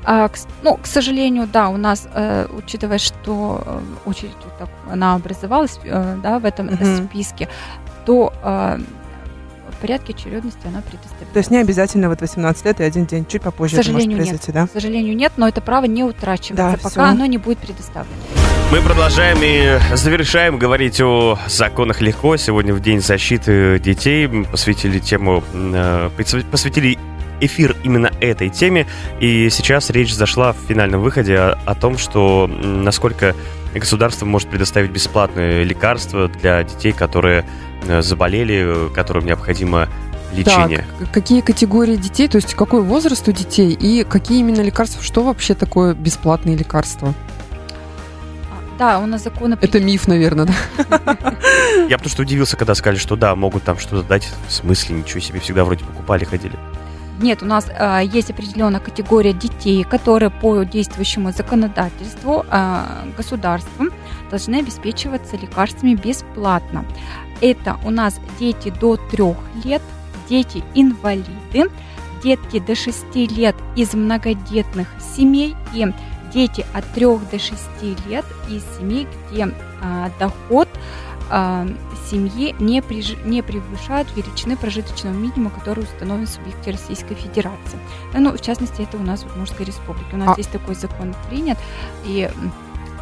А, 0.04 0.28
к, 0.28 0.38
ну, 0.62 0.76
к 0.76 0.86
сожалению, 0.86 1.46
да, 1.52 1.68
у 1.68 1.76
нас, 1.76 2.08
э, 2.14 2.46
учитывая, 2.56 2.98
что 2.98 3.62
э, 3.66 3.80
очередь 4.06 4.36
вот 4.44 4.56
так, 4.58 4.68
она 4.90 5.14
образовалась 5.14 5.78
э, 5.84 6.16
да, 6.22 6.38
в 6.38 6.44
этом 6.44 6.66
Мгм. 6.66 7.08
списке, 7.08 7.48
то 8.06 8.32
э, 8.42 8.78
порядке 9.80 10.12
очередности 10.12 10.60
она 10.66 10.80
предоставляется. 10.82 11.32
То 11.32 11.38
есть 11.38 11.50
не 11.50 11.58
обязательно 11.58 12.08
вот 12.08 12.20
18 12.20 12.64
лет 12.64 12.80
и 12.80 12.84
один 12.84 13.06
день, 13.06 13.26
чуть 13.26 13.42
попозже 13.42 13.76
К 13.76 13.80
это 13.80 13.90
может 13.90 14.02
сожалению, 14.04 14.18
нет. 14.18 14.28
произойти, 14.28 14.52
да? 14.52 14.66
К 14.66 14.70
сожалению, 14.72 15.16
нет, 15.16 15.32
но 15.36 15.48
это 15.48 15.60
право 15.60 15.84
не 15.86 16.04
утрачивается, 16.04 16.54
Да, 16.56 16.76
пока 16.76 16.88
всё. 16.88 17.02
оно 17.02 17.26
не 17.26 17.38
будет 17.38 17.58
предоставлено. 17.58 18.14
Мы 18.70 18.80
продолжаем 18.82 19.38
и 19.42 19.78
завершаем 19.96 20.56
говорить 20.58 21.00
о 21.00 21.38
законах 21.48 22.00
легко. 22.00 22.36
Сегодня 22.36 22.72
в 22.72 22.80
День 22.80 23.00
защиты 23.00 23.80
детей 23.80 24.28
Мы 24.28 24.44
посвятили 24.44 24.98
тему, 25.00 25.42
э, 25.52 26.10
посвя- 26.16 26.44
посвятили 26.48 26.96
эфир 27.40 27.74
именно 27.82 28.12
этой 28.20 28.48
теме. 28.50 28.86
И 29.18 29.48
сейчас 29.50 29.90
речь 29.90 30.14
зашла 30.14 30.52
в 30.52 30.56
финальном 30.68 31.00
выходе 31.00 31.36
о, 31.36 31.58
о 31.66 31.74
том, 31.74 31.98
что 31.98 32.46
насколько 32.46 33.34
государство 33.74 34.26
может 34.26 34.48
предоставить 34.50 34.90
бесплатные 34.90 35.64
лекарства 35.64 36.28
для 36.28 36.62
детей, 36.62 36.92
которые 36.92 37.44
заболели, 38.00 38.88
э, 38.88 38.88
которым 38.94 39.26
необходимо 39.26 39.88
лечение. 40.32 40.84
Так, 40.98 41.10
какие 41.10 41.40
категории 41.40 41.96
детей, 41.96 42.28
то 42.28 42.36
есть 42.36 42.54
какой 42.54 42.82
возраст 42.82 43.26
у 43.28 43.32
детей 43.32 43.72
и 43.72 44.04
какие 44.04 44.40
именно 44.40 44.60
лекарства, 44.60 45.02
что 45.02 45.22
вообще 45.22 45.54
такое 45.54 45.94
бесплатные 45.94 46.56
лекарства? 46.56 47.14
Да, 48.78 48.98
у 48.98 49.06
нас 49.06 49.24
закон 49.24 49.52
Это 49.60 49.78
миф, 49.78 50.08
наверное, 50.08 50.46
да? 50.46 50.54
Я 51.88 51.98
потому 51.98 52.08
что 52.08 52.22
удивился, 52.22 52.56
когда 52.56 52.74
сказали, 52.74 52.96
что 52.96 53.14
да, 53.14 53.34
могут 53.36 53.62
там 53.62 53.78
что-то 53.78 54.08
дать. 54.08 54.30
В 54.48 54.52
смысле, 54.52 54.96
ничего 54.96 55.20
себе, 55.20 55.38
всегда 55.38 55.64
вроде 55.64 55.84
покупали, 55.84 56.24
ходили. 56.24 56.54
Нет, 57.20 57.42
у 57.42 57.46
нас 57.46 57.66
а, 57.78 58.00
есть 58.00 58.30
определенная 58.30 58.80
категория 58.80 59.34
детей, 59.34 59.84
которые 59.84 60.30
по 60.30 60.62
действующему 60.62 61.32
законодательству 61.32 62.46
а, 62.48 63.04
государством 63.14 63.90
должны 64.30 64.60
обеспечиваться 64.60 65.36
лекарствами 65.36 65.94
бесплатно. 65.94 66.86
Это 67.40 67.78
у 67.84 67.90
нас 67.90 68.20
дети 68.38 68.70
до 68.80 68.96
трех 68.96 69.36
лет, 69.64 69.82
дети-инвалиды, 70.28 71.70
детки 72.22 72.58
до 72.58 72.74
6 72.74 73.14
лет 73.14 73.56
из 73.76 73.94
многодетных 73.94 74.88
семей 75.16 75.56
и 75.74 75.86
дети 76.32 76.64
от 76.72 76.86
3 76.92 77.06
до 77.30 77.38
6 77.38 77.52
лет 78.08 78.24
из 78.48 78.62
семей, 78.78 79.08
где 79.30 79.48
а, 79.82 80.10
доход 80.18 80.68
а, 81.30 81.66
семьи 82.10 82.54
не, 82.58 82.80
приж- 82.80 83.26
не 83.26 83.42
превышает 83.42 84.06
величины 84.16 84.56
прожиточного 84.56 85.14
минимума, 85.14 85.50
который 85.50 85.84
установлен 85.84 86.26
в 86.26 86.30
субъекте 86.30 86.72
Российской 86.72 87.14
Федерации. 87.14 87.78
Ну, 88.12 88.32
в 88.32 88.40
частности, 88.40 88.82
это 88.82 88.96
у 88.96 89.02
нас 89.02 89.22
в 89.22 89.26
Удмуртской 89.28 89.64
Республике. 89.64 90.08
У 90.12 90.16
нас 90.16 90.30
А- 90.30 90.34
здесь 90.34 90.48
такой 90.48 90.74
закон 90.74 91.14
принят, 91.28 91.58
и 92.04 92.28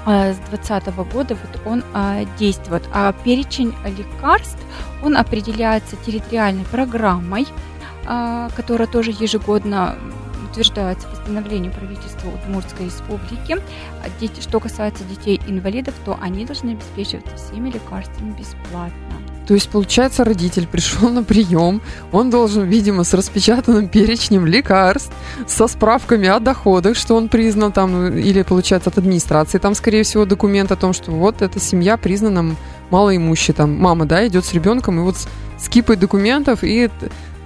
с 0.09 0.39
2020 0.51 0.95
года 1.13 1.37
вот 1.37 1.61
он 1.67 1.85
а, 1.93 2.25
действует. 2.39 2.83
А 2.93 3.13
перечень 3.13 3.75
лекарств, 3.85 4.59
он 5.03 5.17
определяется 5.17 5.97
территориальной 5.97 6.65
программой, 6.65 7.47
а, 8.07 8.49
которая 8.57 8.89
тоже 8.89 9.11
ежегодно 9.11 9.97
утверждается 10.51 11.09
постановлением 11.09 11.73
правительства 11.73 12.29
Удмуртской 12.31 12.87
Республики. 12.87 13.59
А 14.03 14.41
что 14.41 14.61
касается 14.61 15.05
детей-инвалидов, 15.05 15.95
то 16.05 16.19
они 16.21 16.47
должны 16.47 16.71
обеспечиваться 16.71 17.37
всеми 17.37 17.71
лекарствами 17.71 18.33
бесплатно. 18.33 19.28
То 19.49 19.55
есть, 19.55 19.71
получается, 19.71 20.25
родитель 20.25 20.67
пришел 20.67 21.09
на 21.09 21.25
прием, 21.25 21.81
он 22.13 22.29
должен, 22.29 22.65
видимо, 22.65 23.03
с 23.03 23.15
распечатанным 23.15 23.89
перечнем 23.89 24.45
лекарств, 24.45 25.11
со 25.47 25.67
справками 25.69 26.29
о 26.29 26.39
доходах, 26.39 26.99
что 26.99 27.17
он 27.17 27.31
признан 27.31 27.73
там, 27.73 28.15
или, 28.15 28.43
получается, 28.43 28.91
от 28.91 28.99
администрации, 28.99 29.57
там, 29.57 29.75
скорее 29.75 30.03
всего, 30.03 30.27
документ 30.27 30.71
о 30.71 30.77
том, 30.77 30.93
что 30.93 31.13
вот 31.13 31.41
эта 31.41 31.59
семья 31.61 31.97
признана 31.97 32.57
малоимущей, 32.91 33.55
там, 33.55 33.75
мама, 33.75 34.05
да, 34.05 34.27
идет 34.27 34.45
с 34.45 34.53
ребенком, 34.53 35.01
и 35.01 35.03
вот 35.03 35.17
с, 35.17 35.69
кипой 35.71 35.97
документов, 35.97 36.63
и 36.63 36.91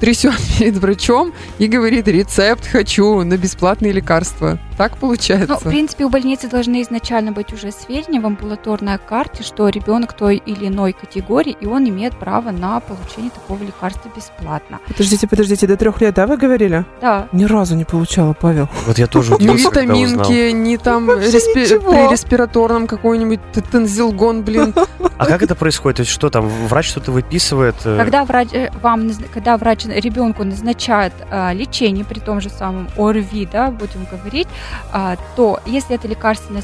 трясет 0.02 0.34
перед 0.58 0.76
врачом 0.78 1.32
и 1.58 1.68
говорит, 1.68 2.08
рецепт 2.08 2.66
хочу 2.66 3.22
на 3.22 3.36
бесплатные 3.36 3.92
лекарства. 3.92 4.58
Так 4.76 4.96
получается? 4.96 5.46
Ну, 5.48 5.56
в 5.60 5.62
принципе, 5.62 6.04
у 6.04 6.08
больницы 6.08 6.48
должны 6.48 6.82
изначально 6.82 7.30
быть 7.30 7.52
уже 7.52 7.70
сведения 7.70 8.20
в 8.20 8.26
амбулаторной 8.26 8.98
карте, 8.98 9.44
что 9.44 9.68
ребенок 9.68 10.14
той 10.14 10.42
или 10.44 10.66
иной 10.66 10.92
категории, 10.92 11.56
и 11.60 11.66
он 11.66 11.88
имеет 11.88 12.18
право 12.18 12.50
на 12.50 12.80
получение 12.80 13.30
такого 13.30 13.62
лекарства 13.62 14.10
бесплатно. 14.16 14.80
Подождите, 14.88 15.28
подождите, 15.28 15.68
до 15.68 15.76
трех 15.76 16.00
лет, 16.00 16.14
да, 16.14 16.26
вы 16.26 16.36
говорили? 16.36 16.84
Да, 17.00 17.28
Ни 17.30 17.44
разу 17.44 17.76
не 17.76 17.84
получала, 17.84 18.32
Павел. 18.32 18.68
Вот 18.86 18.98
я 18.98 19.06
тоже 19.06 19.34
Ни 19.38 19.56
витаминки, 19.56 20.50
ни 20.50 20.76
там 20.78 21.06
при 21.06 22.10
респираторном 22.10 22.88
какой-нибудь 22.88 23.40
тензилгон, 23.70 24.42
блин. 24.42 24.74
А 25.18 25.26
как 25.26 25.42
это 25.42 25.54
происходит? 25.54 25.98
То 25.98 26.00
есть 26.00 26.10
что 26.10 26.30
там, 26.30 26.48
врач 26.48 26.88
что-то 26.88 27.12
выписывает? 27.12 27.76
э, 27.84 27.96
когда 27.96 28.24
врач 28.24 28.48
э, 28.52 28.70
вам, 28.82 29.12
когда 29.32 29.56
врач 29.56 29.84
ребенку 30.00 30.44
назначает 30.44 31.12
а, 31.30 31.52
лечение 31.52 32.04
при 32.04 32.20
том 32.20 32.40
же 32.40 32.50
самом 32.50 32.88
ОРВИ, 32.96 33.48
да, 33.50 33.70
будем 33.70 34.06
говорить, 34.10 34.48
а, 34.92 35.16
то 35.36 35.60
если 35.66 35.94
это 35.96 36.08
лекарственное 36.08 36.62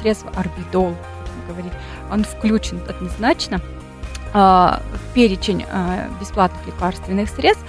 средство, 0.00 0.30
орбидол, 0.36 0.94
говорить, 1.48 1.72
он 2.10 2.24
включен 2.24 2.80
однозначно 2.88 3.60
в 4.32 4.80
перечень 5.14 5.64
а, 5.70 6.08
бесплатных 6.20 6.66
лекарственных 6.66 7.30
средств, 7.30 7.64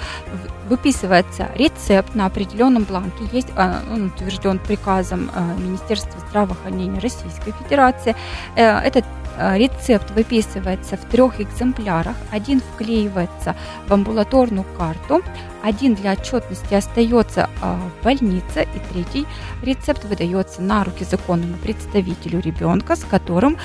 выписывается 0.67 1.47
рецепт 1.55 2.13
на 2.13 2.25
определенном 2.25 2.83
бланке, 2.83 3.23
есть, 3.31 3.47
он 3.55 4.07
утвержден 4.07 4.59
приказом 4.59 5.31
Министерства 5.59 6.19
здравоохранения 6.27 6.99
Российской 6.99 7.53
Федерации. 7.53 8.15
Э, 8.57 8.79
Этот 8.79 9.05
рецепт 9.37 10.11
выписывается 10.11 10.97
в 10.97 11.05
трех 11.05 11.39
экземплярах. 11.39 12.15
Один 12.31 12.61
вклеивается 12.61 13.55
в 13.87 13.93
амбулаторную 13.93 14.65
карту, 14.77 15.21
один 15.63 15.95
для 15.95 16.13
отчетности 16.13 16.73
остается 16.73 17.49
а, 17.61 17.79
в 17.99 18.03
больнице, 18.03 18.67
и 18.73 18.93
третий 18.93 19.25
рецепт 19.61 20.05
выдается 20.05 20.61
на 20.61 20.83
руки 20.83 21.03
законному 21.03 21.55
представителю 21.57 22.39
ребенка, 22.39 22.95
с 22.95 23.03
которым 23.03 23.57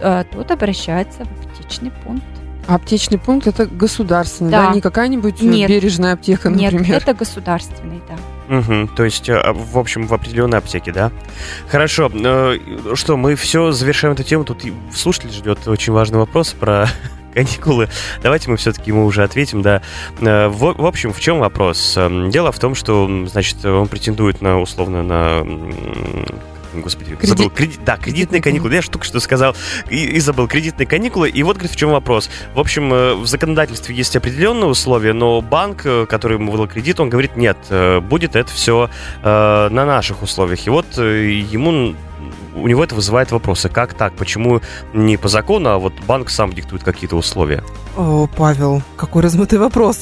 а, 0.00 0.24
тот 0.24 0.50
обращается 0.50 1.24
в 1.24 1.46
аптечный 1.46 1.90
пункт. 1.90 2.24
А 2.66 2.74
аптечный 2.74 3.18
пункт 3.18 3.46
это 3.46 3.66
государственный, 3.66 4.50
да? 4.50 4.66
Да. 4.68 4.74
Не 4.74 4.80
какая-нибудь 4.80 5.42
э, 5.42 5.46
Нет. 5.46 5.70
бережная 5.70 6.12
аптека, 6.12 6.50
Нет, 6.50 6.72
например. 6.72 6.98
это 6.98 7.14
государственный, 7.14 8.02
да. 8.08 8.16
Мгм, 8.48 8.88
то 8.88 9.04
есть, 9.04 9.28
э, 9.28 9.40
в 9.52 9.78
общем, 9.78 10.06
в 10.06 10.14
определенной 10.14 10.58
аптеке, 10.58 10.90
да? 10.90 11.12
Хорошо. 11.68 12.10
э, 12.12 12.58
Что, 12.94 13.16
мы 13.16 13.34
все 13.34 13.70
завершаем 13.72 14.14
эту 14.14 14.22
тему. 14.24 14.44
Тут 14.44 14.62
слушатель 14.94 15.30
ждет 15.30 15.68
очень 15.68 15.92
важный 15.92 16.18
вопрос 16.18 16.54
про 16.54 16.86
каникулы. 17.34 17.88
Давайте 18.22 18.50
мы 18.50 18.56
все-таки 18.56 18.90
ему 18.90 19.04
уже 19.04 19.22
ответим, 19.22 19.60
да. 19.60 19.82
Э, 20.20 20.48
В, 20.48 20.72
в 20.80 20.86
общем, 20.86 21.12
в 21.12 21.20
чем 21.20 21.40
вопрос? 21.40 21.94
Эм, 21.98 22.30
Дело 22.30 22.50
в 22.50 22.58
том, 22.58 22.74
что, 22.74 23.06
значит, 23.26 23.62
он 23.66 23.86
претендует 23.86 24.40
на, 24.40 24.58
условно, 24.60 25.02
на 25.02 25.44
господи, 26.74 27.16
Кредит... 27.16 27.28
забыл, 27.28 27.50
кредит, 27.50 27.80
да, 27.84 27.96
кредитные 27.96 28.42
каникулы, 28.42 28.74
я 28.74 28.82
же 28.82 28.90
только 28.90 29.06
что 29.06 29.20
сказал, 29.20 29.54
и, 29.90 30.04
и 30.04 30.20
забыл, 30.20 30.48
кредитные 30.48 30.86
каникулы, 30.86 31.28
и 31.28 31.42
вот, 31.42 31.56
говорит, 31.56 31.72
в 31.72 31.76
чем 31.76 31.90
вопрос. 31.90 32.30
В 32.54 32.60
общем, 32.60 32.92
э, 32.92 33.14
в 33.14 33.26
законодательстве 33.26 33.94
есть 33.94 34.14
определенные 34.16 34.66
условия, 34.66 35.12
но 35.12 35.40
банк, 35.40 35.82
э, 35.84 36.06
который 36.06 36.38
ему 36.38 36.52
выдал 36.52 36.68
кредит, 36.68 37.00
он 37.00 37.10
говорит, 37.10 37.36
нет, 37.36 37.56
э, 37.70 38.00
будет 38.00 38.36
это 38.36 38.50
все 38.50 38.90
на 39.22 39.68
наших 39.70 40.22
условиях. 40.22 40.66
И 40.66 40.70
вот 40.70 40.86
ему 40.96 41.94
у 42.54 42.68
него 42.68 42.84
это 42.84 42.94
вызывает 42.94 43.30
вопросы. 43.30 43.68
Как 43.68 43.94
так? 43.94 44.14
Почему 44.14 44.60
не 44.92 45.16
по 45.16 45.28
закону, 45.28 45.70
а 45.70 45.78
вот 45.78 45.92
банк 46.06 46.30
сам 46.30 46.52
диктует 46.52 46.82
какие-то 46.82 47.16
условия? 47.16 47.62
О, 47.96 48.28
Павел, 48.36 48.82
какой 48.96 49.22
размытый 49.22 49.58
вопрос. 49.58 50.00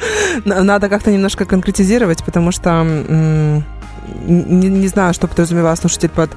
Надо 0.44 0.88
как-то 0.88 1.10
немножко 1.10 1.44
конкретизировать, 1.44 2.24
потому 2.24 2.52
что 2.52 3.62
не, 4.24 4.68
не 4.68 4.88
знаю, 4.88 5.14
что 5.14 5.28
подразумевал 5.28 5.76
слушатель 5.76 6.08
под 6.08 6.30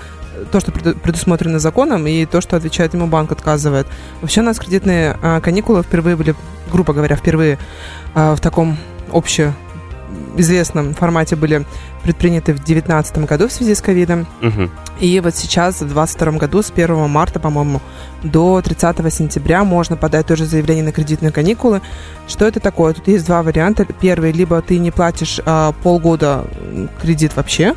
то, 0.52 0.60
что 0.60 0.72
предусмотрено 0.72 1.60
законом, 1.60 2.08
и 2.08 2.26
то, 2.26 2.42
что 2.42 2.56
отвечает 2.56 2.94
ему 2.94 3.08
банк, 3.08 3.32
отказывает. 3.32 3.88
Вообще 4.22 4.42
у 4.42 4.44
нас 4.44 4.60
кредитные 4.60 5.18
а, 5.22 5.42
каникулы 5.42 5.84
впервые 5.84 6.16
были, 6.16 6.36
грубо 6.72 6.94
говоря, 6.94 7.16
впервые 7.16 7.58
а, 8.16 8.36
в 8.36 8.40
таком 8.40 8.78
общем 9.12 9.54
известном 10.38 10.94
формате 10.94 11.36
были 11.36 11.66
предприняты 12.04 12.54
в 12.54 12.58
2019 12.58 13.18
году 13.20 13.48
в 13.48 13.52
связи 13.52 13.76
с 13.76 13.82
ковидом. 13.82 14.28
Угу. 14.42 14.70
И 15.02 15.20
вот 15.20 15.36
сейчас, 15.36 15.82
в 15.82 15.88
2022 15.92 16.32
году, 16.34 16.62
с 16.62 16.70
1 16.70 17.10
марта, 17.10 17.40
по-моему, 17.40 17.82
до 18.24 18.62
30 18.62 19.12
сентября 19.12 19.64
можно 19.64 19.98
подать 19.98 20.28
тоже 20.28 20.46
заявление 20.46 20.84
на 20.84 20.92
кредитные 20.92 21.32
каникулы. 21.32 21.82
Что 22.28 22.46
это 22.46 22.60
такое? 22.60 22.94
Тут 22.94 23.08
есть 23.08 23.26
два 23.26 23.42
варианта. 23.42 23.86
Первый, 23.86 24.32
либо 24.32 24.62
ты 24.62 24.78
не 24.78 24.92
платишь 24.92 25.42
а, 25.44 25.74
полгода 25.84 26.46
кредит 27.02 27.36
вообще, 27.36 27.74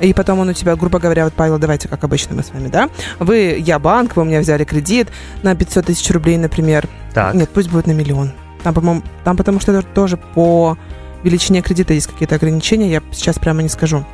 и 0.00 0.12
потом 0.12 0.38
он 0.38 0.48
у 0.48 0.52
тебя, 0.52 0.76
грубо 0.76 1.00
говоря, 1.00 1.24
вот, 1.24 1.34
Павел, 1.34 1.58
давайте, 1.58 1.88
как 1.88 2.04
обычно 2.04 2.36
мы 2.36 2.44
с 2.44 2.52
вами, 2.52 2.68
да? 2.68 2.90
Вы, 3.18 3.56
я 3.58 3.78
банк, 3.78 4.14
вы 4.14 4.22
у 4.22 4.24
меня 4.24 4.40
взяли 4.40 4.64
кредит 4.64 5.08
на 5.42 5.56
500 5.56 5.86
тысяч 5.86 6.08
рублей, 6.10 6.36
например. 6.36 6.86
Так. 7.12 7.34
Нет, 7.34 7.50
пусть 7.50 7.70
будет 7.70 7.88
на 7.88 7.92
миллион. 7.92 8.30
Там, 8.62 8.72
по-моему, 8.72 9.02
там 9.24 9.36
потому 9.36 9.58
что 9.58 9.72
это 9.72 9.82
тоже 9.82 10.16
по 10.16 10.76
величине 11.22 11.62
кредита 11.62 11.92
есть 11.92 12.06
какие-то 12.06 12.34
ограничения, 12.36 12.90
я 12.90 13.02
сейчас 13.10 13.38
прямо 13.38 13.62
не 13.62 13.68
скажу. 13.68 14.04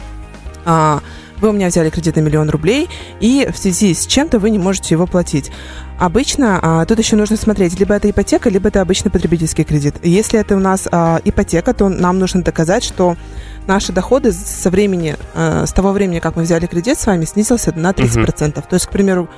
А, 0.64 1.00
вы 1.42 1.48
у 1.48 1.52
меня 1.52 1.66
взяли 1.66 1.90
кредит 1.90 2.16
на 2.16 2.20
миллион 2.20 2.48
рублей, 2.48 2.88
и 3.20 3.48
в 3.52 3.58
связи 3.58 3.92
с 3.92 4.06
чем-то 4.06 4.38
вы 4.38 4.50
не 4.50 4.58
можете 4.58 4.94
его 4.94 5.06
платить. 5.06 5.50
Обычно 5.98 6.58
а, 6.62 6.86
тут 6.86 6.98
еще 6.98 7.16
нужно 7.16 7.36
смотреть, 7.36 7.78
либо 7.78 7.94
это 7.94 8.08
ипотека, 8.08 8.48
либо 8.48 8.68
это 8.68 8.80
обычный 8.80 9.10
потребительский 9.10 9.64
кредит. 9.64 9.96
Если 10.02 10.38
это 10.38 10.56
у 10.56 10.60
нас 10.60 10.88
а, 10.90 11.20
ипотека, 11.24 11.74
то 11.74 11.88
нам 11.88 12.18
нужно 12.18 12.42
доказать, 12.42 12.84
что 12.84 13.16
наши 13.66 13.92
доходы 13.92 14.32
со 14.32 14.70
времени, 14.70 15.16
а, 15.34 15.66
с 15.66 15.72
того 15.72 15.90
времени, 15.90 16.20
как 16.20 16.36
мы 16.36 16.42
взяли 16.42 16.66
кредит 16.66 16.98
с 16.98 17.06
вами, 17.06 17.24
снизился 17.24 17.72
на 17.76 17.90
30%. 17.90 18.58
Угу. 18.58 18.68
То 18.68 18.74
есть, 18.74 18.86
к 18.86 18.90
примеру, 18.90 19.28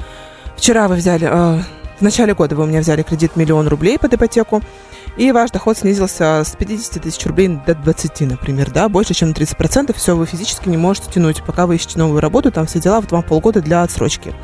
вчера 0.56 0.88
вы 0.88 0.96
взяли, 0.96 1.26
а, 1.30 1.62
в 1.98 2.02
начале 2.02 2.34
года 2.34 2.54
вы 2.54 2.64
у 2.64 2.66
меня 2.66 2.80
взяли 2.80 3.02
кредит 3.02 3.34
миллион 3.34 3.66
рублей 3.66 3.98
под 3.98 4.12
ипотеку, 4.12 4.62
и 5.16 5.32
ваш 5.32 5.50
доход 5.50 5.78
снизился 5.78 6.42
с 6.44 6.56
50 6.56 7.02
тысяч 7.02 7.24
рублей 7.26 7.60
до 7.66 7.74
20, 7.74 8.20
например, 8.22 8.70
да, 8.70 8.88
больше, 8.88 9.14
чем 9.14 9.28
на 9.28 9.32
30%, 9.32 9.94
все, 9.96 10.16
вы 10.16 10.26
физически 10.26 10.68
не 10.68 10.76
можете 10.76 11.10
тянуть, 11.10 11.42
пока 11.42 11.66
вы 11.66 11.76
ищете 11.76 11.98
новую 11.98 12.20
работу, 12.20 12.50
там 12.50 12.66
все 12.66 12.80
дела, 12.80 13.00
вот 13.00 13.12
вам 13.12 13.22
полгода 13.22 13.60
для 13.60 13.82
отсрочки. 13.82 14.34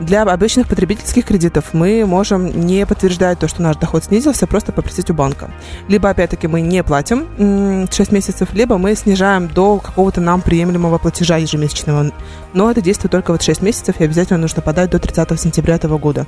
Для 0.00 0.22
обычных 0.22 0.68
потребительских 0.68 1.24
кредитов 1.24 1.72
мы 1.72 2.04
можем 2.06 2.66
не 2.66 2.86
подтверждать 2.86 3.38
то, 3.38 3.48
что 3.48 3.62
наш 3.62 3.76
доход 3.76 4.04
снизился, 4.04 4.46
просто 4.46 4.72
попросить 4.72 5.10
у 5.10 5.14
банка. 5.14 5.50
Либо, 5.88 6.08
опять-таки, 6.10 6.48
мы 6.48 6.60
не 6.60 6.82
платим 6.82 7.86
6 7.90 8.12
месяцев, 8.12 8.52
либо 8.52 8.78
мы 8.78 8.94
снижаем 8.94 9.48
до 9.48 9.78
какого-то 9.78 10.20
нам 10.20 10.40
приемлемого 10.40 10.98
платежа 10.98 11.36
ежемесячного. 11.36 12.10
Но 12.52 12.70
это 12.70 12.80
действует 12.80 13.12
только 13.12 13.32
вот 13.32 13.42
6 13.42 13.62
месяцев, 13.62 14.00
и 14.00 14.04
обязательно 14.04 14.38
нужно 14.38 14.62
подать 14.62 14.90
до 14.90 14.98
30 14.98 15.38
сентября 15.40 15.76
этого 15.76 15.98
года. 15.98 16.26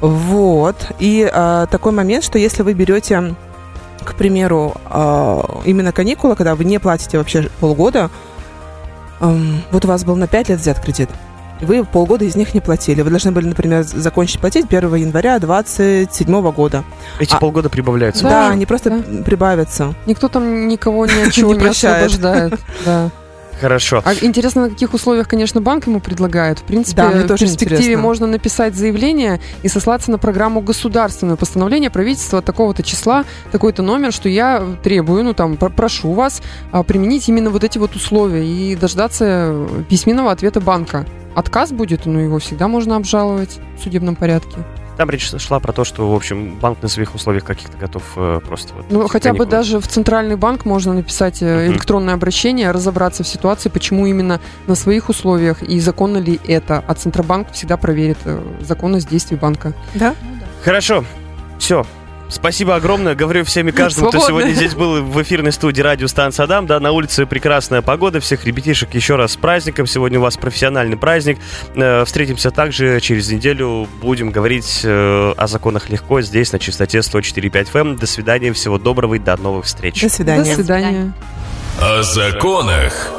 Вот. 0.00 0.76
И 0.98 1.28
а, 1.32 1.66
такой 1.66 1.92
момент, 1.92 2.24
что 2.24 2.38
если 2.38 2.62
вы 2.62 2.72
берете, 2.72 3.34
к 4.04 4.14
примеру, 4.14 4.74
а, 4.86 5.60
именно 5.64 5.92
каникулы, 5.92 6.36
когда 6.36 6.54
вы 6.54 6.64
не 6.64 6.78
платите 6.78 7.18
вообще 7.18 7.50
полгода, 7.60 8.10
а, 9.20 9.36
вот 9.70 9.84
у 9.84 9.88
вас 9.88 10.04
был 10.04 10.16
на 10.16 10.26
5 10.26 10.48
лет 10.48 10.60
взят 10.60 10.80
кредит, 10.80 11.10
вы 11.60 11.84
полгода 11.84 12.24
из 12.24 12.36
них 12.36 12.54
не 12.54 12.60
платили. 12.60 13.02
Вы 13.02 13.10
должны 13.10 13.32
были, 13.32 13.46
например, 13.46 13.82
закончить 13.82 14.40
платить 14.40 14.66
1 14.70 14.94
января 14.94 15.38
2027 15.38 16.52
года. 16.52 16.84
Эти 17.18 17.34
а, 17.34 17.38
полгода 17.38 17.68
прибавляются? 17.68 18.22
Да, 18.22 18.30
да 18.30 18.50
они 18.50 18.66
просто 18.66 18.90
да. 18.90 19.22
прибавятся. 19.22 19.94
Никто 20.06 20.28
там 20.28 20.68
никого 20.68 21.06
ни 21.06 21.26
от 21.26 21.32
чего 21.32 21.54
не 21.54 21.66
освобождает. 21.66 22.58
Да. 22.84 23.10
Хорошо. 23.60 24.02
А 24.04 24.14
интересно, 24.14 24.62
на 24.62 24.70
каких 24.70 24.94
условиях, 24.94 25.28
конечно, 25.28 25.60
банк 25.60 25.86
ему 25.86 26.00
предлагает. 26.00 26.60
В 26.60 26.62
принципе, 26.62 27.02
да, 27.02 27.10
в 27.10 27.26
перспективе 27.38 27.76
интересно. 27.76 28.02
можно 28.02 28.26
написать 28.26 28.74
заявление 28.74 29.40
и 29.62 29.68
сослаться 29.68 30.10
на 30.10 30.18
программу 30.18 30.60
государственное 30.60 31.36
постановление 31.36 31.90
правительства 31.90 32.38
от 32.38 32.44
такого-то 32.44 32.82
числа, 32.82 33.24
такой-то 33.52 33.82
номер, 33.82 34.12
что 34.12 34.28
я 34.28 34.64
требую, 34.82 35.24
ну 35.24 35.34
там, 35.34 35.56
прошу 35.56 36.12
вас 36.12 36.42
а, 36.72 36.82
применить 36.82 37.28
именно 37.28 37.50
вот 37.50 37.64
эти 37.64 37.78
вот 37.78 37.94
условия 37.96 38.46
и 38.46 38.74
дождаться 38.76 39.68
письменного 39.88 40.32
ответа 40.32 40.60
банка. 40.60 41.06
Отказ 41.34 41.72
будет, 41.72 42.06
но 42.06 42.20
его 42.20 42.38
всегда 42.38 42.66
можно 42.66 42.96
обжаловать 42.96 43.58
в 43.78 43.82
судебном 43.82 44.16
порядке. 44.16 44.58
Там 45.00 45.08
речь 45.08 45.30
шла 45.38 45.60
про 45.60 45.72
то, 45.72 45.84
что, 45.84 46.12
в 46.12 46.14
общем, 46.14 46.56
банк 46.56 46.82
на 46.82 46.88
своих 46.88 47.14
условиях 47.14 47.42
каких-то 47.42 47.74
готов 47.78 48.02
э, 48.16 48.40
просто... 48.46 48.74
Вот, 48.74 48.90
ну, 48.90 49.08
хотя 49.08 49.32
бы 49.32 49.46
даже 49.46 49.80
в 49.80 49.88
центральный 49.88 50.36
банк 50.36 50.66
можно 50.66 50.92
написать 50.92 51.40
э, 51.40 51.68
электронное 51.68 52.12
обращение, 52.12 52.70
разобраться 52.70 53.24
в 53.24 53.26
ситуации, 53.26 53.70
почему 53.70 54.06
именно 54.06 54.42
на 54.66 54.74
своих 54.74 55.08
условиях 55.08 55.62
и 55.62 55.80
законно 55.80 56.18
ли 56.18 56.38
это. 56.46 56.84
А 56.86 56.92
Центробанк 56.92 57.50
всегда 57.52 57.78
проверит 57.78 58.18
э, 58.26 58.42
законность 58.60 59.08
действий 59.08 59.38
банка. 59.38 59.72
Да? 59.94 60.14
Хорошо. 60.64 61.02
Все, 61.58 61.86
Спасибо 62.30 62.76
огромное. 62.76 63.14
Говорю 63.14 63.44
всем 63.44 63.68
и 63.68 63.72
каждому, 63.72 64.08
кто 64.08 64.20
сегодня 64.20 64.52
здесь 64.52 64.74
был 64.74 65.02
в 65.02 65.20
эфирной 65.22 65.52
студии 65.52 65.82
радиостанции 65.82 66.42
Адам. 66.42 66.66
Да, 66.66 66.78
на 66.80 66.92
улице 66.92 67.26
прекрасная 67.26 67.82
погода. 67.82 68.20
Всех 68.20 68.44
ребятишек 68.44 68.94
еще 68.94 69.16
раз 69.16 69.32
с 69.32 69.36
праздником. 69.36 69.86
Сегодня 69.86 70.18
у 70.18 70.22
вас 70.22 70.36
профессиональный 70.36 70.96
праздник. 70.96 71.38
Э, 71.74 72.04
встретимся 72.04 72.50
также 72.50 73.00
через 73.00 73.30
неделю. 73.30 73.88
Будем 74.00 74.30
говорить 74.30 74.82
э, 74.84 75.34
о 75.36 75.46
законах 75.46 75.90
легко 75.90 76.20
здесь 76.22 76.52
на 76.52 76.58
частоте 76.58 76.98
104.5 76.98 77.72
FM. 77.72 77.98
До 77.98 78.06
свидания. 78.06 78.52
Всего 78.52 78.78
доброго 78.78 79.14
и 79.14 79.18
до 79.18 79.36
новых 79.36 79.66
встреч. 79.66 80.00
До 80.00 80.08
свидания. 80.08 80.56
До 80.56 80.62
свидания. 80.62 81.12
О 81.80 82.02
законах 82.02 83.12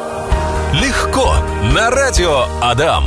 легко 0.73 1.35
на 1.73 1.89
радио 1.89 2.45
Адам. 2.61 3.05